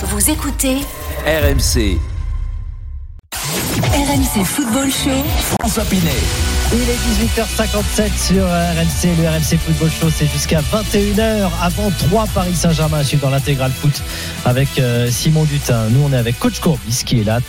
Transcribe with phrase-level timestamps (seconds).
[0.00, 0.76] Vous écoutez
[1.26, 1.98] RMC,
[3.34, 5.10] RMC Football Show.
[5.58, 6.12] François Pinet.
[6.72, 12.54] Il est 18h57 sur RMC, le RMC Football Show, c'est jusqu'à 21h avant 3 Paris
[12.54, 14.00] Saint-Germain à suivre dans l'intégral foot
[14.44, 15.88] avec euh, Simon Dutin.
[15.90, 17.40] Nous on est avec Coach Courbis qui est là.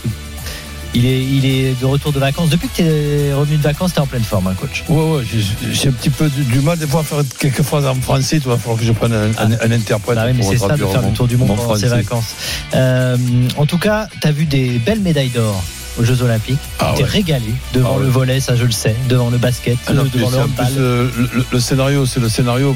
[0.95, 2.49] Il est, il est de retour de vacances.
[2.49, 4.83] Depuis que tu es revenu de vacances, tu es en pleine forme, hein, coach.
[4.89, 5.23] Ouais, ouais,
[5.71, 8.37] j'ai- un petit peu du, du mal des fois à faire quelques phrases en français.
[8.37, 10.17] Il va falloir que je prenne un, un- un interprète.
[10.19, 12.01] Ah oui, mais c'est ça de faire le tour du monde mon pendant ses français.
[12.03, 12.33] vacances.
[12.73, 13.17] Euh,
[13.57, 15.63] en tout cas, tu as vu des belles médailles d'or
[15.99, 16.57] aux Jeux Olympiques.
[16.79, 17.09] Ah tu t'es ouais.
[17.09, 20.29] régalé devant Ah le volet, ça je le sais, devant le basket, Ah non, devant
[20.29, 20.65] le c'est en handball.
[20.65, 22.75] plus, euh, le, le- scénario, c'est le scénario.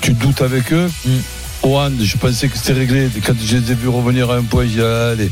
[0.00, 0.88] tu doutes avec eux.
[1.04, 1.10] Mm.
[1.64, 3.08] Au hand, je pensais que c'était réglé.
[3.26, 5.30] Quand je les ai vus revenir à un point, j'ai dit, allez,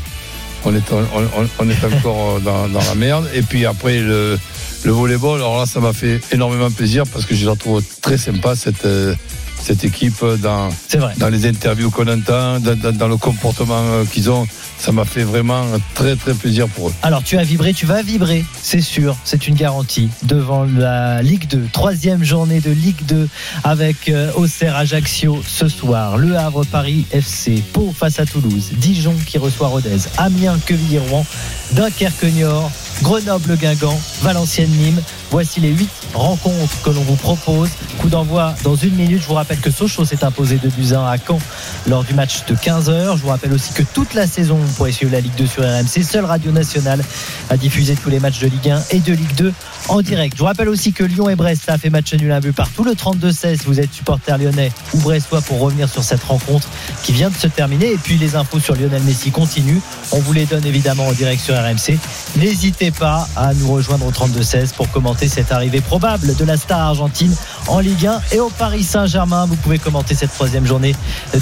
[0.65, 3.29] on est, encore dans, dans la merde.
[3.33, 4.37] Et puis après, le,
[4.83, 8.17] le volleyball, alors là, ça m'a fait énormément plaisir parce que je la trouve très
[8.17, 9.15] sympa, cette, euh,
[9.61, 10.69] cette équipe, dans,
[11.17, 14.47] dans les interviews qu'on entend, dans, dans- dans le comportement euh, qu'ils ont.
[14.79, 15.63] Ça m'a fait vraiment
[15.95, 16.93] très, très plaisir pour eux.
[17.01, 21.47] Alors tu as vibré, tu vas vibrer, c'est sûr, c'est une garantie devant la Ligue
[21.47, 23.27] 2, troisième journée de Ligue 2
[23.63, 29.15] avec euh, Auxerre Ajaccio ce soir, Le Havre Paris FC, Pau face à Toulouse, Dijon
[29.25, 31.25] qui reçoit Rodez, Amiens Quevilly Rouen,
[31.71, 32.69] Dunkerque Niort,
[33.01, 35.01] Grenoble Guingamp, Valenciennes Nîmes.
[35.29, 37.69] Voici les huit rencontres que l'on vous propose.
[37.99, 39.21] Coup d'envoi dans une minute.
[39.21, 41.39] Je vous rappelle que Sochaux s'est imposé de buts à 1 à Caen
[41.85, 43.17] lors du match de 15h.
[43.17, 45.63] Je vous rappelle aussi que toute la saison, vous pourrez suivre la Ligue 2 sur
[45.63, 47.03] RMC, seule radio nationale
[47.49, 49.53] à diffuser tous les matchs de Ligue 1 et de Ligue 2
[49.89, 50.35] en direct.
[50.35, 52.53] Je vous rappelle aussi que Lyon et Brest ça a fait match nul un but
[52.53, 52.83] partout.
[52.83, 56.67] Le 32-16, vous êtes supporter lyonnais ou brestois pour revenir sur cette rencontre
[57.03, 57.93] qui vient de se terminer.
[57.93, 59.79] Et puis les infos sur Lionel Messi continuent.
[60.11, 61.97] On vous les donne évidemment en direct sur RMC.
[62.37, 66.79] N'hésitez pas à nous rejoindre au 32-16 pour commenter cette arrivée probable de la star
[66.79, 67.33] argentine
[67.67, 69.45] en Ligue 1 et au Paris Saint-Germain.
[69.45, 70.95] Vous pouvez commenter cette troisième journée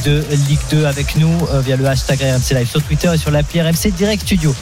[0.06, 3.32] de Ligue 2 avec nous euh, via le hashtag RMC Live sur Twitter et sur
[3.32, 4.56] l'appli RMC Direct Studio.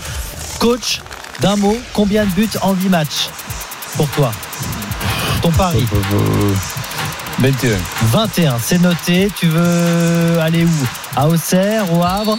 [0.60, 1.02] Coach,
[1.42, 3.30] d'un mot, combien de buts en 8 matchs?
[3.96, 4.32] Pour toi
[5.42, 6.54] Ton pari Euh,
[7.40, 7.78] 21.
[8.04, 9.32] 21, c'est noté.
[9.36, 10.70] Tu veux aller où?
[11.16, 12.38] À Auxerre, au Havre?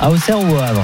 [0.00, 0.82] À Auxerre ou au Havre?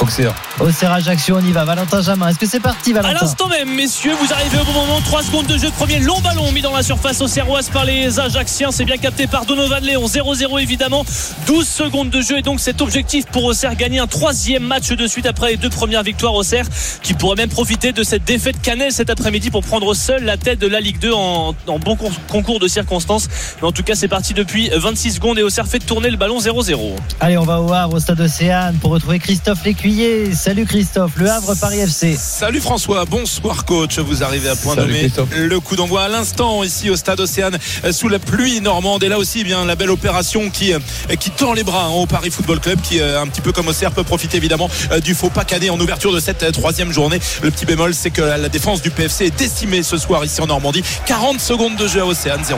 [0.00, 0.34] Auxerre.
[0.60, 1.64] Auxerre Ajaccio, on y va.
[1.64, 4.72] Valentin Jamin, est-ce que c'est parti, À Valentin l'instant même, messieurs, vous arrivez au bon
[4.74, 5.00] moment.
[5.00, 7.86] 3 secondes de jeu de premier long ballon mis dans la surface au Serroise par
[7.86, 8.70] les Ajacciens.
[8.70, 10.04] C'est bien capté par Donovan Léon.
[10.06, 11.06] 0-0 évidemment.
[11.46, 15.06] 12 secondes de jeu et donc cet objectif pour Auxerre gagner un troisième match de
[15.06, 16.66] suite après les deux premières victoires Auxerre
[17.02, 20.58] qui pourrait même profiter de cette défaite Canel cet après-midi pour prendre seul la tête
[20.58, 23.28] de la Ligue 2 en, en bon con- concours de circonstances.
[23.62, 26.38] Mais en tout cas, c'est parti depuis 26 secondes et Auxerre fait tourner le ballon
[26.38, 26.78] 0-0.
[27.20, 30.34] Allez, on va au Havre, au stade Océane, pour retrouver Christophe Lécuyer.
[30.34, 32.16] Salut Christophe, le Havre Paris FC.
[32.18, 34.00] Salut François, bonsoir coach.
[34.00, 35.00] Vous arrivez à point Salut nommé.
[35.02, 35.28] Christophe.
[35.36, 39.04] Le coup d'envoi à l'instant ici au stade Océane euh, sous la pluie normande.
[39.04, 40.78] Et là aussi, eh bien la belle opération qui euh,
[41.20, 43.68] qui tord les bras hein, au Paris Football Club, qui euh, un petit peu comme
[43.68, 44.68] Auxerre peut profiter évidemment
[45.04, 47.20] du faux pas cadet en ouverture de cette troisième journée.
[47.42, 50.46] Le petit bémol, c'est que la défense du PFC est décimée ce soir ici en
[50.48, 50.82] Normandie.
[51.06, 52.50] 40 secondes de jeu à Océane 0-0.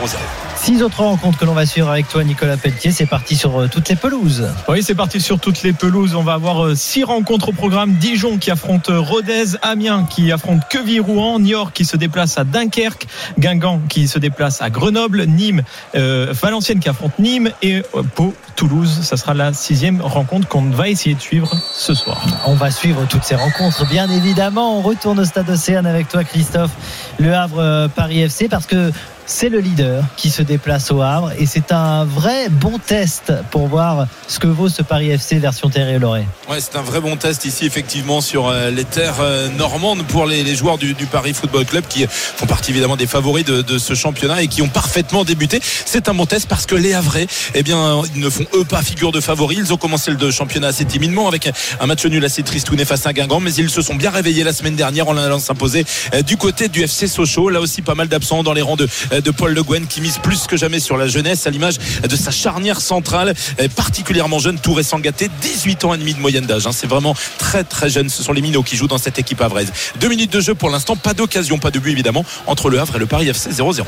[0.63, 2.93] Six autres rencontres que l'on va suivre avec toi, Nicolas Pelletier.
[2.93, 4.49] C'est parti sur euh, toutes les pelouses.
[4.69, 6.15] Oui, c'est parti sur toutes les pelouses.
[6.15, 7.95] On va avoir euh, six rencontres au programme.
[7.95, 13.09] Dijon qui affronte euh, Rodez, Amiens qui affronte Queville-Rouen, Niort qui se déplace à Dunkerque,
[13.41, 15.65] Guingamp qui se déplace à Grenoble, Nîmes,
[15.97, 17.83] euh, Valenciennes qui affronte Nîmes et
[18.15, 19.01] Pau, Toulouse.
[19.03, 22.25] Ça sera la sixième rencontre qu'on va essayer de suivre ce soir.
[22.47, 24.79] On va suivre toutes ces rencontres, bien évidemment.
[24.79, 26.71] On retourne au stade Océane avec toi, Christophe.
[27.19, 28.93] Le Havre Paris FC, parce que
[29.27, 33.67] c'est le leader qui se déplace au Havre et c'est un vrai bon test pour
[33.69, 36.27] voir ce que vaut ce Paris FC version Terre et Loré.
[36.49, 40.27] Ouais, c'est un vrai bon test ici, effectivement, sur euh, les terres euh, normandes pour
[40.27, 44.43] les, joueurs du, Paris Football Club qui font partie évidemment des favoris de, ce championnat
[44.43, 45.61] et qui ont parfaitement débuté.
[45.63, 48.83] C'est un bon test parce que les Havrais, eh bien, ils ne font eux pas
[48.83, 49.59] figure de favoris.
[49.59, 51.51] Ils ont commencé le championnat assez timidement avec
[51.81, 54.53] un match nul assez tristouné face à Guingamp, mais ils se sont bien réveillés la
[54.53, 55.85] semaine dernière en allant s'imposer
[56.15, 57.49] euh, du côté du FC Sochaux.
[57.49, 58.89] Là aussi, pas mal d'absents dans les rangs de,
[59.21, 61.77] de Paul Le Guen qui mise plus que jamais sur la jeunesse à l'image
[62.09, 66.21] de sa charnière centrale, euh, particulièrement jeune, tout récent gâté, 18 ans et demi de
[66.21, 66.67] moyenne d'âge.
[66.67, 66.73] hein.
[66.73, 68.09] C'est vraiment très très jeune.
[68.09, 69.73] Ce sont les minots qui jouent dans cette équipe havraise.
[70.01, 72.97] Deux minutes de jeu pour l'instant, pas d'occasion, pas de but évidemment entre le Havre
[72.97, 73.83] et le Paris FC 0-0.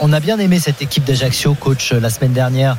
[0.00, 2.76] On a bien aimé cette équipe d'Ajaccio, coach, euh, la semaine dernière.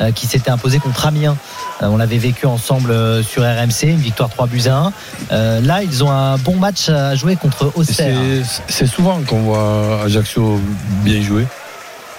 [0.00, 1.36] Euh, qui s'était imposée contre Amiens.
[1.82, 4.92] Euh, on l'avait vécu ensemble euh, sur RMC, une victoire 3 buts à 1.
[5.32, 8.16] Euh, là, ils ont un bon match à jouer contre Auxerre.
[8.68, 10.60] C'est souvent qu'on voit Ajaccio
[11.04, 11.46] bien jouer.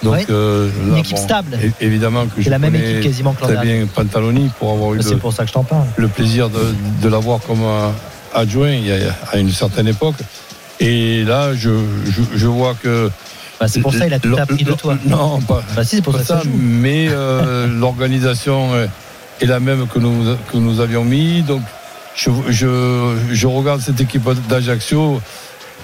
[0.02, 1.58] Donc, euh, Une équipe bon, stable.
[1.80, 5.02] Évidemment que je C'est la même équipe quasiment que très bien Pantaloni pour avoir eu
[5.02, 5.86] C'est le, pour ça que je t'en parle.
[5.96, 6.72] le plaisir de,
[7.02, 7.62] de l'avoir comme
[8.32, 8.96] adjoint il y a,
[9.32, 10.14] à une certaine époque.
[10.80, 11.70] Et là, je,
[12.06, 13.10] je, je vois que.
[13.60, 14.96] Bah, c'est pour ça qu'il a tout appris de toi.
[15.06, 18.70] Non, pas, Bah, si, c'est pour pas ça mais euh, l'organisation
[19.40, 21.42] est la même que nous, que nous avions mis.
[21.42, 21.62] Donc,
[22.14, 25.20] je, je, je regarde cette équipe d'Ajaccio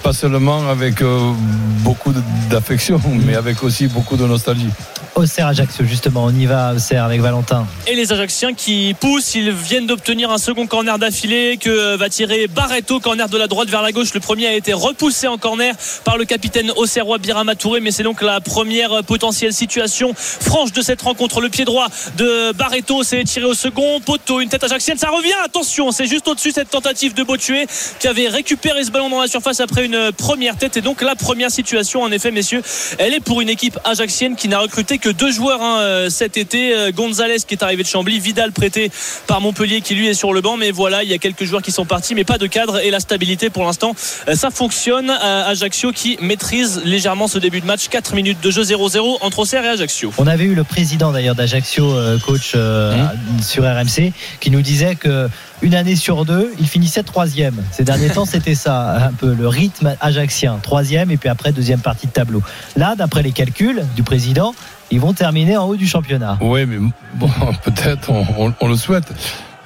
[0.04, 1.32] pas seulement avec euh,
[1.80, 2.12] beaucoup
[2.50, 4.68] d'affection, mais avec aussi beaucoup de nostalgie.
[5.16, 7.66] Auxerre Ajaccio, justement, on y va, Auxerre, avec Valentin.
[7.86, 12.48] Et les Ajacciens qui poussent, ils viennent d'obtenir un second corner d'affilée que va tirer
[12.48, 14.12] Barreto, corner de la droite vers la gauche.
[14.12, 18.22] Le premier a été repoussé en corner par le capitaine auxerrois Birama mais c'est donc
[18.22, 21.40] la première potentielle situation franche de cette rencontre.
[21.40, 21.86] Le pied droit
[22.16, 26.26] de Barreto s'est tiré au second poteau, une tête ajaxienne, ça revient, attention, c'est juste
[26.26, 27.66] au-dessus cette tentative de Botué
[28.00, 31.14] qui avait récupéré ce ballon dans la surface après une première tête et donc la
[31.14, 32.62] première situation en effet messieurs,
[32.98, 36.36] elle est pour une équipe ajaxienne qui n'a recruté que deux joueurs hein, euh, cet
[36.36, 38.90] été, Euh, Gonzalez qui est arrivé de Chambly, Vidal prêté
[39.26, 41.62] par Montpellier qui lui est sur le banc mais voilà il y a quelques joueurs
[41.62, 43.94] qui sont partis mais pas de cadre et la stabilité pour l'instant
[44.28, 48.62] euh, ça fonctionne Ajaccio qui maîtrise légèrement ce début de match 4 minutes de jeu
[48.62, 53.06] 0-0 entre Auxerre et Ajaccio On avait eu le président d'ailleurs d'Ajaccio, coach euh,
[53.42, 55.28] sur RMC, qui nous disait que
[55.62, 57.54] une année sur deux, il finissait troisième.
[57.72, 60.58] Ces derniers temps, c'était ça, un peu le rythme ajaxien.
[60.62, 62.42] Troisième et puis après deuxième partie de tableau.
[62.76, 64.54] Là, d'après les calculs du président,
[64.90, 66.38] ils vont terminer en haut du championnat.
[66.40, 66.78] Oui, mais
[67.14, 67.28] bon,
[67.64, 69.12] peut-être, on, on- on le souhaite.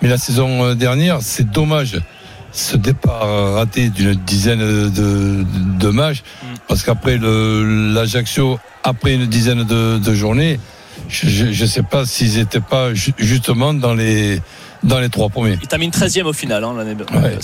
[0.03, 1.99] Mais la saison euh, dernière, c'est dommage.
[2.53, 5.44] Ce départ raté d'une dizaine de, de,
[5.79, 6.23] de matchs,
[6.67, 10.59] parce qu'après le- l'Ajaccio, après une dizaine de, de journées,
[11.09, 14.41] je ne sais pas s'ils n'étaient pas ju- justement dans les,
[14.82, 15.59] dans les trois premiers.
[15.61, 17.38] il termine 13e au final hein, l'année Ouais.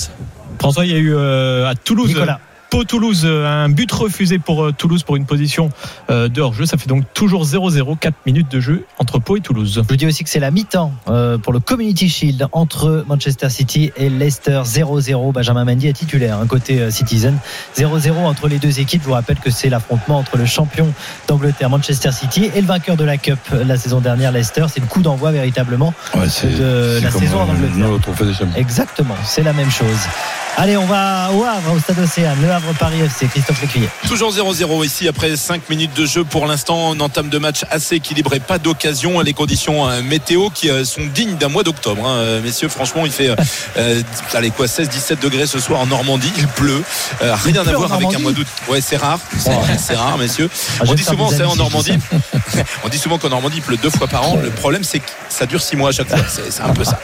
[0.58, 2.08] François, il y a eu euh, à Toulouse.
[2.08, 2.40] Nicolas.
[2.74, 5.70] Pau Toulouse, euh, un but refusé pour euh, Toulouse pour une position
[6.10, 6.66] euh, de hors-jeu.
[6.66, 9.74] Ça fait donc toujours 0-0, 4 minutes de jeu entre Pau et Toulouse.
[9.76, 13.48] Je vous dis aussi que c'est la mi-temps euh, pour le Community Shield entre Manchester
[13.48, 15.32] City et Leicester 0-0.
[15.32, 17.38] Benjamin Mendy est titulaire, un côté euh, Citizen.
[17.78, 19.02] 0-0 entre les deux équipes.
[19.02, 20.92] Je vous rappelle que c'est l'affrontement entre le champion
[21.28, 24.66] d'Angleterre, Manchester City, et le vainqueur de la Cup la saison dernière, Leicester.
[24.68, 25.94] C'est le coup d'envoi véritablement.
[26.16, 28.48] Ouais, De la saison en Angleterre.
[28.56, 30.08] Exactement, c'est la même chose.
[30.56, 33.88] Allez, on va au Havre, au Stade Océane, le Havre Paris FC, Christophe Lécuyer.
[34.08, 36.90] Toujours 0-0 ici après 5 minutes de jeu pour l'instant.
[36.90, 39.20] On entame de match assez équilibré, pas d'occasion.
[39.20, 42.06] Les conditions euh, météo qui euh, sont dignes d'un mois d'octobre.
[42.06, 42.16] hein.
[42.18, 43.28] Euh, Messieurs, franchement, il fait
[43.76, 44.02] euh,
[44.34, 46.32] allez quoi 16-17 degrés ce soir en Normandie.
[46.38, 46.82] Il pleut.
[47.22, 48.46] Euh, rien à pleut voir avec un mois d'août.
[48.68, 49.18] Ouais, c'est rare.
[49.38, 50.48] C'est c'est rare, messieurs.
[50.80, 51.98] Ah, On dit souvent, c'est en Normandie.
[52.84, 54.36] On dit souvent qu'en Normandie il pleut deux fois par an.
[54.42, 56.18] Le problème, c'est que ça dure six mois à chaque fois.
[56.28, 56.98] C'est c'est un peu ça.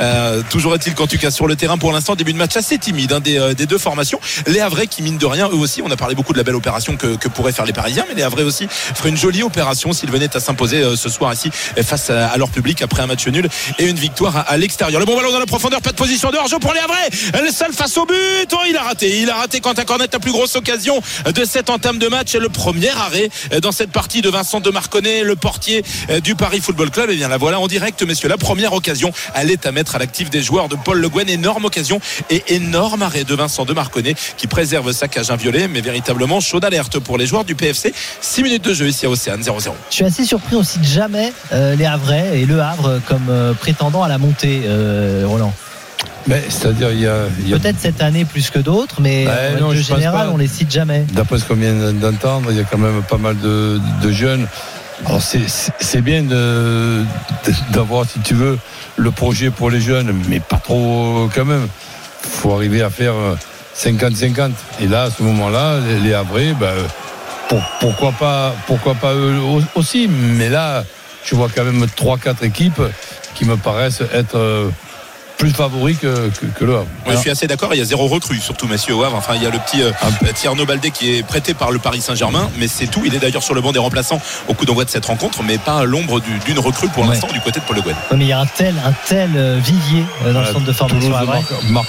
[0.00, 2.78] Euh, toujours est-il qu'en tout cas sur le terrain pour l'instant début de match assez
[2.78, 4.20] timide hein, des, des deux formations.
[4.46, 5.82] Les Havrais qui mine de rien eux aussi.
[5.82, 8.22] On a parlé beaucoup de la belle opération que, pourraient faire les Parisiens, mais les
[8.22, 11.50] Havrais aussi feraient une jolie opération s'ils venaient à s'imposer euh, ce soir ici
[11.82, 13.48] face à, à leur public après un match nul
[13.78, 14.98] et une victoire à, à l'extérieur.
[14.98, 17.44] Le bon ballon dans la profondeur, pas de position de hors-jeu pour les Havrais.
[17.44, 18.16] Le seul face au but.
[18.52, 19.20] Oh, il a raté.
[19.20, 21.00] Il a raté Quentin Cornet la plus grosse occasion
[21.32, 24.60] de cette entame de match et le premier arrêt euh, dans cette partie de Vincent
[24.60, 27.10] de Marconnet, le portier euh, du Paris Football Club.
[27.10, 28.28] Et bien la voilà en direct, messieurs.
[28.28, 31.28] La première occasion, elle est à mettre à l'actif des joueurs de Paul Le Guen.
[31.28, 32.00] Énorme occasion
[32.30, 36.64] et énorme arrêt de Vincent de Marconnet qui préserve sa cage inviolée, mais véritablement chaude
[36.64, 37.92] alerte pour les joueurs du PFC.
[38.20, 39.70] 6 minutes de jeu ici à Océane 0-0.
[39.90, 43.52] Je suis assez surpris, on cite jamais euh, les Havrais et le Havre comme euh,
[43.54, 45.52] prétendant à la montée, euh, Roland.
[46.26, 47.26] Mais c'est-à-dire, il y a,
[47.58, 50.28] Peut-être cette année plus que d'autres, mais en pas.
[50.32, 51.04] on les cite jamais.
[51.12, 54.46] D'après ce qu'on vient d'entendre, il y a quand même pas mal de, de jeunes.
[55.04, 57.02] Alors c'est- bien de-
[57.46, 58.58] de- d'avoir, si tu veux,
[58.96, 61.68] le projet pour les jeunes, mais pas trop quand même.
[62.24, 63.36] Il faut arriver à faire euh,
[63.78, 64.50] 50-50.
[64.80, 66.72] Et là, à ce moment-là, les, Havrais, ben,
[67.48, 70.84] pour- pourquoi, pas, pourquoi pas eux au- aussi Mais là,
[71.24, 72.80] je vois quand même 3-4 équipes
[73.34, 74.68] qui me paraissent être euh,
[75.36, 76.86] plus favoris que, que, que le Havre.
[77.10, 77.74] Je suis assez d'accord.
[77.74, 79.16] Il y a zéro recrue, surtout messieurs au Havre.
[79.16, 79.92] Enfin, il y a le petit euh,
[80.34, 83.02] Tierno Baldé qui est prêté par le Paris Saint-Germain, mais c'est tout.
[83.04, 85.58] Il est d'ailleurs sur le banc des remplaçants au coup d'envoi de cette rencontre, mais
[85.58, 87.10] pas à l'ombre du- d'une recrue pour Ouais.
[87.10, 87.94] l'instant du côté de Paul Le Guen.
[88.10, 90.64] Ouais, mais il y a un tel, un tel euh, vivier euh, dans le centre
[90.64, 91.10] de formation.
[91.10, 91.86] Marc.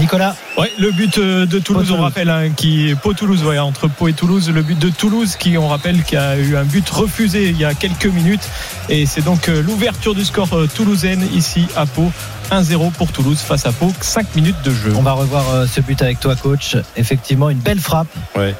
[0.00, 3.58] Nicolas, Ouais, le but euh, de Toulouse, Pau on rappelle, hein, qui Pau Toulouse, ouais,
[3.58, 6.64] entre Pau et Toulouse, le but de Toulouse qui, on rappelle, qui a eu un
[6.64, 8.48] but refusé il y a quelques minutes,
[8.88, 12.10] et c'est donc euh, l'ouverture du score euh, toulousaine ici à Pau,
[12.50, 14.92] 1-0 pour Toulouse face à Pau, 5 minutes de jeu.
[14.96, 16.76] on va revoir euh, ce but avec toi, coach.
[16.96, 18.08] Effectivement, une belle frappe.
[18.36, 18.54] Ouais.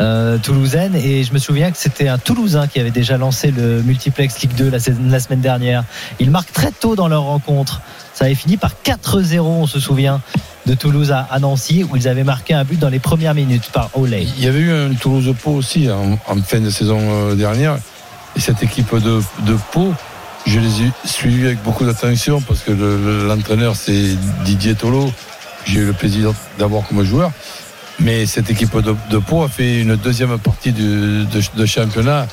[0.00, 3.82] euh, toulousaine et je me souviens que c'était un Toulousain qui avait déjà lancé le
[3.82, 4.78] multiplex Ligue 2 la,
[5.10, 5.84] la semaine dernière.
[6.20, 7.82] Ils marquent très tôt dans leur rencontre.
[8.14, 10.20] Ça avait fini par 4-0, on se souvient,
[10.66, 13.90] de Toulouse à, Nancy où ils avaient marqué un but dans les premières minutes par
[13.94, 14.26] Olay.
[14.38, 17.78] Il y avait eu un Toulouse-Pau aussi en, en fin de saison euh, dernière.
[18.36, 19.92] Et cette équipe de, de Pau,
[20.46, 25.10] je les ai suivis avec beaucoup d'attention parce que le- le- l'entraîneur, c'est Didier Tolo.
[25.66, 27.32] J'ai eu le plaisir d'avoir comme joueur.
[27.98, 32.26] Mais cette équipe de, de Pau a fait une deuxième partie de championnat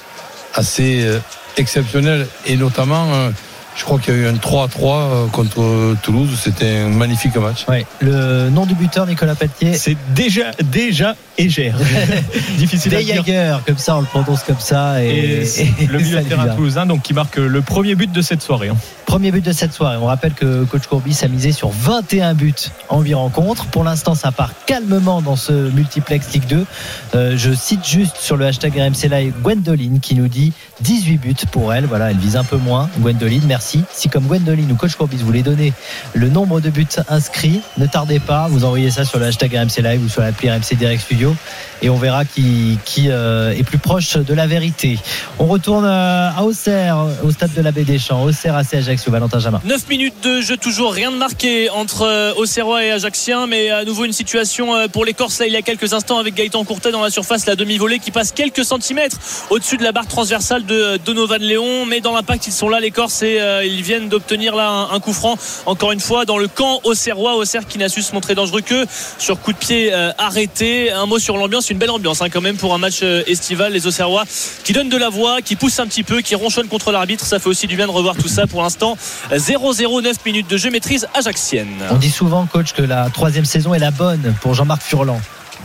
[0.54, 1.20] assez euh,
[1.58, 2.28] exceptionnelle.
[2.46, 3.30] Et notamment, euh,
[3.78, 6.30] Je crois qu'il y a eu un 3-3 euh, contre Toulouse.
[6.42, 7.66] C'était un magnifique match.
[7.68, 7.86] Ouais.
[8.02, 9.74] Le nom du buteur, Nicolas Pelletier.
[9.76, 11.78] C'est déjà, déjà Égère.
[12.58, 13.24] Difficile à dire.
[13.24, 15.04] Jaeger, comme ça, on le prononce comme ça.
[15.04, 15.44] Et, Et
[15.84, 16.24] et le milieu
[16.56, 18.70] toulousain, donc qui marque le premier but de cette soirée.
[18.70, 18.78] hein.
[19.06, 19.98] Premier but de cette soirée.
[20.02, 22.54] On rappelle que coach Courbis a misé sur 21 buts
[22.90, 23.66] en 8 rencontres.
[23.68, 26.66] Pour l'instant, ça part calmement dans ce multiplex Ligue 2.
[27.14, 31.36] Euh, je cite juste sur le hashtag RMC Live Gwendoline qui nous dit 18 buts
[31.52, 31.86] pour elle.
[31.86, 32.90] Voilà, elle vise un peu moins.
[33.00, 33.67] Gwendoline, merci.
[33.92, 35.74] Si comme Gwendoline ou coach Courbis voulez donner
[36.14, 38.48] le nombre de buts inscrits, ne tardez pas.
[38.48, 41.36] Vous envoyez ça sur le hashtag RMC Live ou sur l'appli RMC Direct Studio
[41.82, 44.98] et on verra qui, euh, est plus proche de la vérité.
[45.40, 48.24] On retourne euh, à Auxerre, au stade de la Baie des Champs.
[48.24, 49.62] Auxerre AC Ajaccio, Valentin Jamin.
[49.64, 53.86] 9 minutes de jeu, toujours rien de marqué entre euh, Auxerrois et Ajaxien, mais à
[53.86, 56.92] nouveau une situation pour les Corses là il y a quelques instants avec Gaëtan Courtet
[56.92, 59.18] dans la surface, la demi-volée qui passe quelques centimètres
[59.50, 62.92] au-dessus de la barre transversale de Donovan Léon, mais dans l'impact ils sont là les
[62.92, 66.80] Corses et ils viennent d'obtenir là un, coup franc encore une fois dans le camp
[66.84, 68.86] Auxerrois, Auxerre qui n'a su se montrer dangereux que
[69.18, 70.92] sur coup de pied arrêté.
[70.92, 73.74] Un mot sur l'ambiance, une belle ambiance hein, quand même pour un match euh, estival,
[73.74, 74.24] les Auxerrois
[74.64, 77.40] qui donnent de la voix, qui poussent un petit peu, qui ronchonnent contre l'arbitre, ça
[77.40, 78.98] fait aussi du bien de revoir tout ça pour l'instant.
[79.32, 81.68] 0-0, 9 minutes de jeu, maîtrise ajaxienne.
[81.92, 85.20] On dit souvent, coach, que la troisième saison est la bonne pour Jean-Marc Furlan.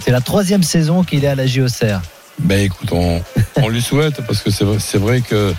[0.05, 2.01] C'est la troisième saison qu'il est à la J Auxerre.
[2.39, 3.23] Ben écoute, on,
[3.57, 5.53] on lui souhaite parce que c'est vrai, c'est vrai que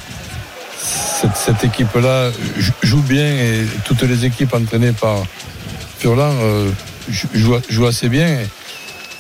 [0.82, 5.18] cette, cette équipe-là jou- joue bien et toutes les équipes entraînées par
[6.00, 6.70] Furlan euh,
[7.10, 8.28] jou- jouent, jouent assez bien.
[8.28, 8.62] Et c'est,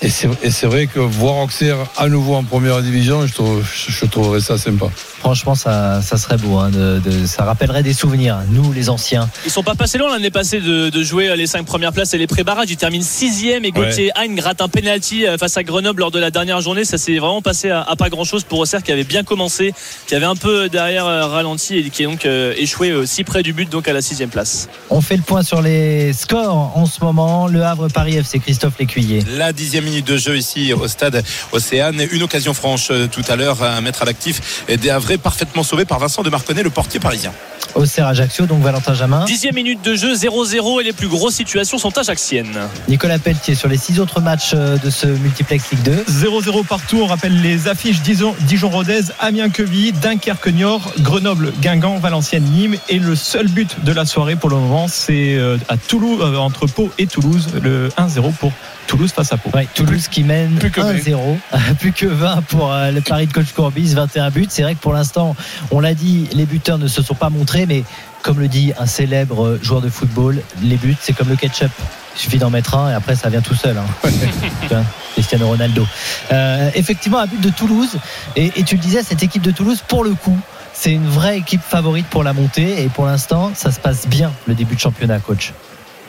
[0.03, 4.05] et c'est vrai que voir Auxerre à nouveau en première division, je, trouve, je, je
[4.05, 4.87] trouverais ça sympa.
[5.23, 6.57] Franchement, ça, ça serait beau.
[6.57, 9.29] hein, de- de- ça rappellerait des souvenirs, nous, les anciens.
[9.45, 12.17] Ils sont pas passés loin l'année passée de, de jouer les 5 premières places et
[12.17, 12.69] les pré-barrages.
[12.69, 16.19] Ils terminent 6 et Gauthier Hein gratte un penalty euh, face à Grenoble lors de
[16.19, 16.83] la dernière journée.
[16.83, 19.73] Ça s'est vraiment passé à, à pas grand chose pour Auxerre qui avait bien commencé,
[20.07, 23.23] qui avait un peu derrière euh, ralenti et qui est donc euh, échoué euh, si
[23.23, 24.67] près du but, donc à la 6 place.
[24.89, 27.47] On fait le point sur les scores en ce moment.
[27.47, 29.23] Le Havre Paris FC, Christophe Lécuyer.
[29.37, 32.01] La dixième minute de jeu ici au stade Océane.
[32.11, 35.63] Une occasion franche euh, tout à l'heure à mettre à l'actif et des Havrais parfaitement
[35.63, 37.33] sauvés par Vincent de Marconnet, le portier parisien.
[37.75, 39.25] Auxerre Ajaccio, donc Valentin Jamin.
[39.25, 42.57] Dixième minute de jeu, 0-0 et les plus grosses situations sont ajaxiennes.
[42.87, 46.05] Nicolas Pelletier sur les six autres matchs euh, de ce multiplex Ligue 2.
[46.09, 46.99] 0-0 partout.
[47.01, 52.75] On rappelle les affiches Dijon- Dijon-Rodez, Amiens-Quevilly, Dunkerque-Niort, Grenoble-Guingamp, Valenciennes-Nîmes.
[52.89, 56.37] Et le seul but de la soirée pour le moment, c'est euh, à Toulouse, euh,
[56.37, 58.51] entre Pau et Toulouse, le 1-0 pour
[58.87, 59.49] Toulouse face à Pau.
[59.55, 61.37] Ouais, Toulouse qui mène plus que 1-0.
[61.79, 64.45] plus que 20 pour le pari de coach Courbis, 21 buts.
[64.49, 65.35] C'est vrai que pour l'instant,
[65.71, 67.83] on l'a dit, les buteurs ne se sont pas montrés, mais
[68.21, 71.71] comme le dit un célèbre joueur de football, les buts, c'est comme le ketchup.
[72.15, 73.75] Il suffit d'en mettre un et après ça vient tout seul.
[73.77, 74.09] hein.
[75.13, 75.85] Cristiano Ronaldo.
[76.31, 77.97] Euh, effectivement, un but de Toulouse.
[78.35, 80.37] Et, et tu le disais, cette équipe de Toulouse, pour le coup,
[80.73, 82.81] c'est une vraie équipe favorite pour la montée.
[82.83, 85.53] Et pour l'instant, ça se passe bien le début de championnat, coach.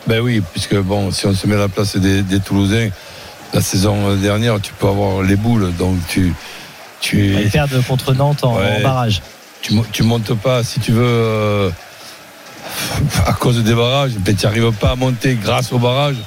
[0.06, 2.88] Ben oui, puisque bon, si on se met à la place des, des Toulousains,
[3.52, 6.34] la saison dernière, tu peux avoir les boules, donc tu
[7.00, 8.76] tu Ils perdent contre Nantes en, Ouais.
[8.78, 9.20] en barrage.
[9.64, 11.70] Tu, tu montes pas, si tu veux, euh,
[13.24, 16.18] à cause des barrages, ben, tu n'arrives pas à monter grâce aux barrages.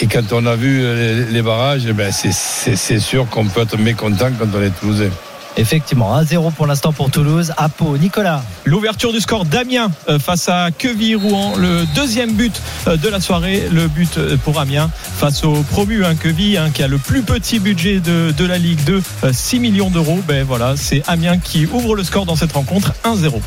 [0.00, 4.30] Et quand on a vu les, les barrages, ben, c'est sûr qu'on peut être mécontent
[4.38, 5.10] quand on est Toulousain.
[5.58, 7.52] Effectivement, 1-0 pour l'instant pour Toulouse.
[7.56, 8.44] À Pau, Nicolas.
[8.64, 11.56] L'ouverture du score d'Amiens euh, face à Queville-Rouen.
[11.56, 16.04] Le deuxième but euh, de la soirée, le but euh, pour Amiens face au promu
[16.04, 19.32] hein, Queville, hein, qui a le plus petit budget de, de la Ligue 2, euh,
[19.32, 20.20] 6 millions d'euros.
[20.28, 23.40] Ben voilà, c'est Amiens qui ouvre le score dans cette rencontre, 1-0.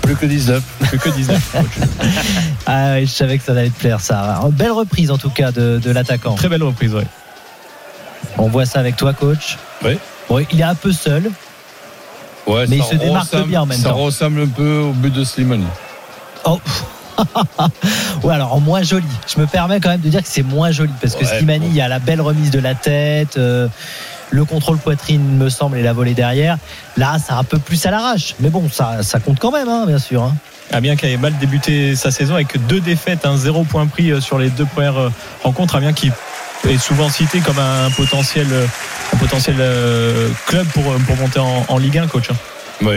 [0.00, 0.62] Plus que 19.
[0.88, 1.56] Plus que 19.
[2.66, 4.40] Ah oui, je savais que ça allait te plaire ça.
[4.52, 6.36] Belle reprise en tout cas de, de l'attaquant.
[6.36, 7.06] Très belle reprise, ouais.
[8.38, 9.58] On voit ça avec toi, coach.
[9.84, 9.98] Oui.
[10.28, 11.30] Bon, il est un peu seul.
[12.46, 13.96] Ouais, Mais ça il se démarque ressemble- bien en même Ça temps.
[13.96, 15.66] ressemble un peu au but de Slimani.
[16.44, 16.58] Oh.
[18.22, 19.04] ouais, alors en moins joli.
[19.32, 21.66] Je me permets quand même de dire que c'est moins joli parce que Ouais, Slimani,
[21.66, 21.70] bon.
[21.70, 23.68] il y a la belle remise de la tête, euh,
[24.30, 26.56] le contrôle poitrine, me semble, et la volée derrière.
[26.96, 28.34] Là, c'est un peu plus à l'arrache.
[28.40, 30.22] Mais bon, ça, ça compte quand même, hein, bien sûr.
[30.22, 30.34] hein.
[30.72, 34.20] Amiens qui avait mal débuté sa saison avec deux défaites, un zéro point pris euh,
[34.20, 35.10] sur les deux premières euh,
[35.42, 35.74] rencontres.
[35.76, 36.10] Amiens qui
[36.68, 38.46] est souvent cité comme un potentiel,
[39.12, 42.30] un potentiel euh, club pour, pour monter en, en Ligue 1, coach.
[42.30, 42.36] hein.
[42.82, 42.96] Oui.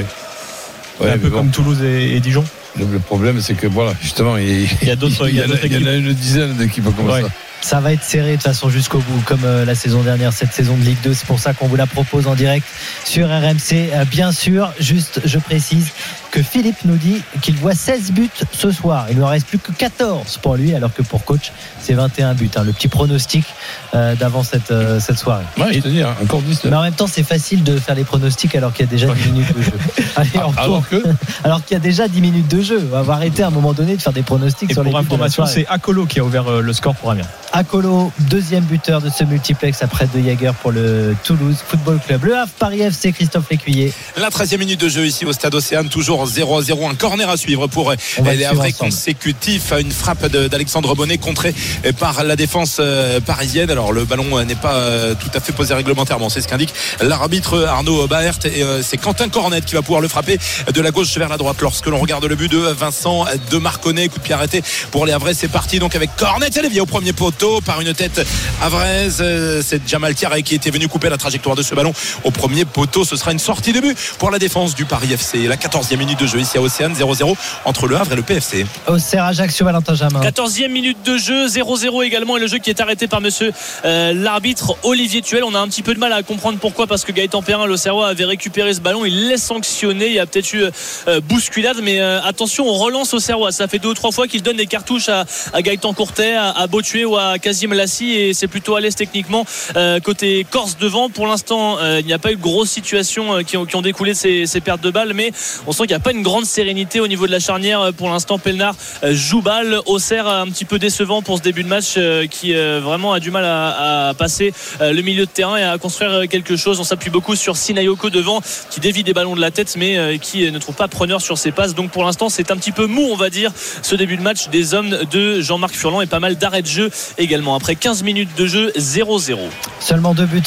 [1.00, 2.44] Ouais, un peu bon, comme Toulouse et, et Dijon.
[2.78, 5.46] le, le problème, c'est que voilà, justement, il, Il y a d'autres- il y a
[5.46, 7.22] en d'autres il y en a une dizaine d'équipes comme Ouais.
[7.22, 7.28] ça.
[7.62, 10.52] Ça va être serré de toute façon jusqu'au bout, comme euh, la saison dernière, cette
[10.52, 11.14] saison de Ligue 2.
[11.14, 12.68] C'est pour ça qu'on vous la propose en direct
[13.06, 13.72] sur RMC.
[13.94, 15.88] Euh, bien sûr, juste, je précise
[16.34, 19.06] que Philippe nous dit qu'il voit 16 buts ce soir.
[19.12, 22.50] Il ne reste plus que 14 pour lui, alors que pour coach, c'est 21 buts.
[22.56, 22.64] hein.
[22.64, 23.46] Le petit pronostic
[23.94, 25.44] euh, d'avant cette, euh, cette soirée.
[25.60, 26.72] Ouais, je te dis, hein, encore 19.
[26.72, 29.14] Mais en même temps, c'est facile de faire les pronostics alors qu'il y a déjà
[29.14, 29.72] 10 minutes de jeu.
[30.16, 30.58] Allez, on retourne.
[30.64, 31.04] Alors que
[31.44, 32.90] Alors qu'il y a déjà 10 minutes de jeu.
[32.92, 35.00] On va arrêter à un moment donné de faire des pronostics Et sur les pour
[35.00, 37.28] la information, c'est Akolo qui a ouvert euh, le score pour Amiens.
[37.52, 42.24] Akolo, deuxième buteur de ce multiplex après De Jager pour le Toulouse Football Club.
[42.24, 43.94] Le Havre Paris FC, Christophe Lécuyer.
[44.18, 46.88] La 13e minute de jeu ici au stade Océane, toujours 0 à 0.
[46.88, 48.92] Un corner à suivre pour les Havrais ensemble.
[48.92, 49.74] consécutifs.
[49.80, 51.54] Une frappe d'Alexandre Bonnet contrée
[52.00, 53.70] par la défense euh, parisienne.
[53.70, 56.74] Alors le ballon euh, n'est pas euh, tout à fait posé réglementairement, c'est ce qu'indique
[57.02, 58.40] l'arbitre Arnaud Baert.
[58.46, 60.38] Et c'est Quentin Cornet qui va pouvoir le frapper
[60.74, 61.58] de la gauche vers la droite.
[61.62, 64.62] Lorsque l'on regarde le but de Vincent de Marconnet, coup de pied arrêté
[64.92, 66.50] pour les Havrais, c'est parti donc avec Cornet.
[66.56, 68.26] Elle est vient au premier poteau par une tête
[68.62, 69.24] havraise.
[69.66, 73.06] C'est Jamal Thierry qui était venu couper la trajectoire de ce ballon au premier poteau.
[73.06, 75.48] Ce sera une sortie de but pour la défense du Paris FC.
[75.48, 78.66] La 14e minute de jeu ici à Océane, 0-0 entre le Havre et le PFC.
[78.88, 80.22] Auxerre, Ajaccio, Valentin Jamin.
[80.22, 83.52] 14e minute de jeu, 0-0 également, et le jeu qui est arrêté par monsieur
[83.86, 85.44] euh, l'arbitre Olivier Tuel.
[85.44, 87.78] On a un petit peu de mal à comprendre pourquoi, parce que Gaëtan Perrin, le
[87.78, 89.06] Serrois, avait récupéré ce ballon.
[89.06, 90.08] Il l'est sanctionné.
[90.08, 90.64] Il y a peut-être eu
[91.08, 93.52] euh, bousculade, mais euh, attention, on relance au Serrois.
[93.52, 96.52] Ça fait deux ou trois fois qu'il donne des cartouches à, à Gaëtan Courtet, à,
[96.52, 100.78] à Botué ou à Kazim Lassi, et c'est plutôt à l'aise techniquement euh, côté Corse
[100.78, 101.10] devant.
[101.10, 103.76] Pour l'instant, euh, il n'y a pas eu de grosses situations euh, qui, ont, qui
[103.76, 105.32] ont découlé de ces, ces pertes de balles, mais
[105.68, 107.80] on sent qu'il n'y a pas une grande sérénité au niveau de la charnière.
[107.80, 109.80] Euh, Pour l'instant, Pelnard euh, joue balle.
[109.86, 113.32] Auxerre un petit peu décevant pour ce début de match euh, qui vraiment a du
[113.32, 116.80] mal à, à passer le milieu de terrain et à construire quelque chose.
[116.80, 120.52] On s'appuie beaucoup sur Sinayoko devant qui dévie des ballons de la tête mais qui
[120.52, 121.74] ne trouve pas preneur sur ses passes.
[121.74, 124.50] Donc pour l'instant, c'est un petit peu mou, on va dire, ce début de match
[124.50, 127.56] des hommes de Jean-Marc Furlan et pas mal d'arrêts de jeu également.
[127.56, 129.38] Après 15 minutes de jeu, 0-0.
[129.80, 130.42] Seulement deux buts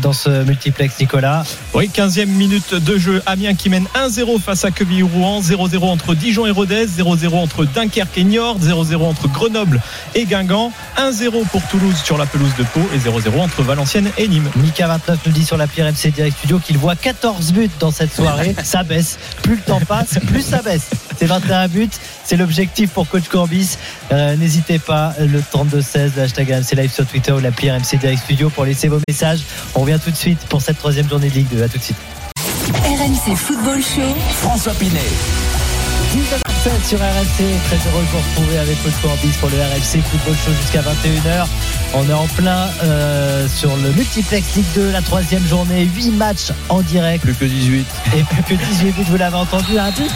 [0.00, 1.44] dans ce multiplex, Nicolas.
[1.74, 3.22] Oui, 15e minute de jeu.
[3.26, 4.70] Amiens qui mène 1-0 face à
[5.02, 5.40] Quevilly-Rouen.
[5.40, 6.86] 0-0 entre Dijon et Rodez.
[6.86, 8.58] 0-0 entre Dunkerque et Niort.
[8.60, 9.80] 0-0 entre Grenoble
[10.14, 10.72] et Guingamp.
[10.98, 12.80] 1-0 pour Toulouse sur la pelouse de Pau.
[12.94, 14.50] Et 0-0 entre Valenciennes et Nîmes.
[14.56, 18.14] Mika 29 nous dit sur l'appli RMC Direct Studio qu'il voit 14 buts dans cette
[18.14, 18.54] soirée.
[18.62, 19.18] ça baisse.
[19.42, 20.90] Plus le temps passe, plus ça baisse.
[21.18, 21.88] C'est 21 buts.
[22.24, 23.76] C'est l'objectif pour coach Corbis.
[24.12, 28.22] Euh, N'hésitez pas, le 32-16, le hashtag RMC Live sur Twitter ou l'appli RMC Direct
[28.22, 29.40] Studio pour laisser vos messages.
[29.74, 31.62] On revient tout de suite pour cette troisième journée de Ligue 2.
[31.62, 31.96] À tout de suite.
[32.70, 34.14] RMC Football Show.
[34.34, 35.00] François Pinet.
[36.14, 37.58] 19h07 sur RMC.
[37.66, 41.46] Très heureux de vous retrouver avec coach Corbis pour le RMC Football Show jusqu'à 21h.
[41.94, 45.88] On est en plein euh, sur le multiplex Ligue 2, la troisième journée.
[45.92, 47.24] 8 matchs en direct.
[47.24, 47.84] plus que 18.
[48.16, 50.12] Et plus que 18 buts, vous l'avez entendu, un but.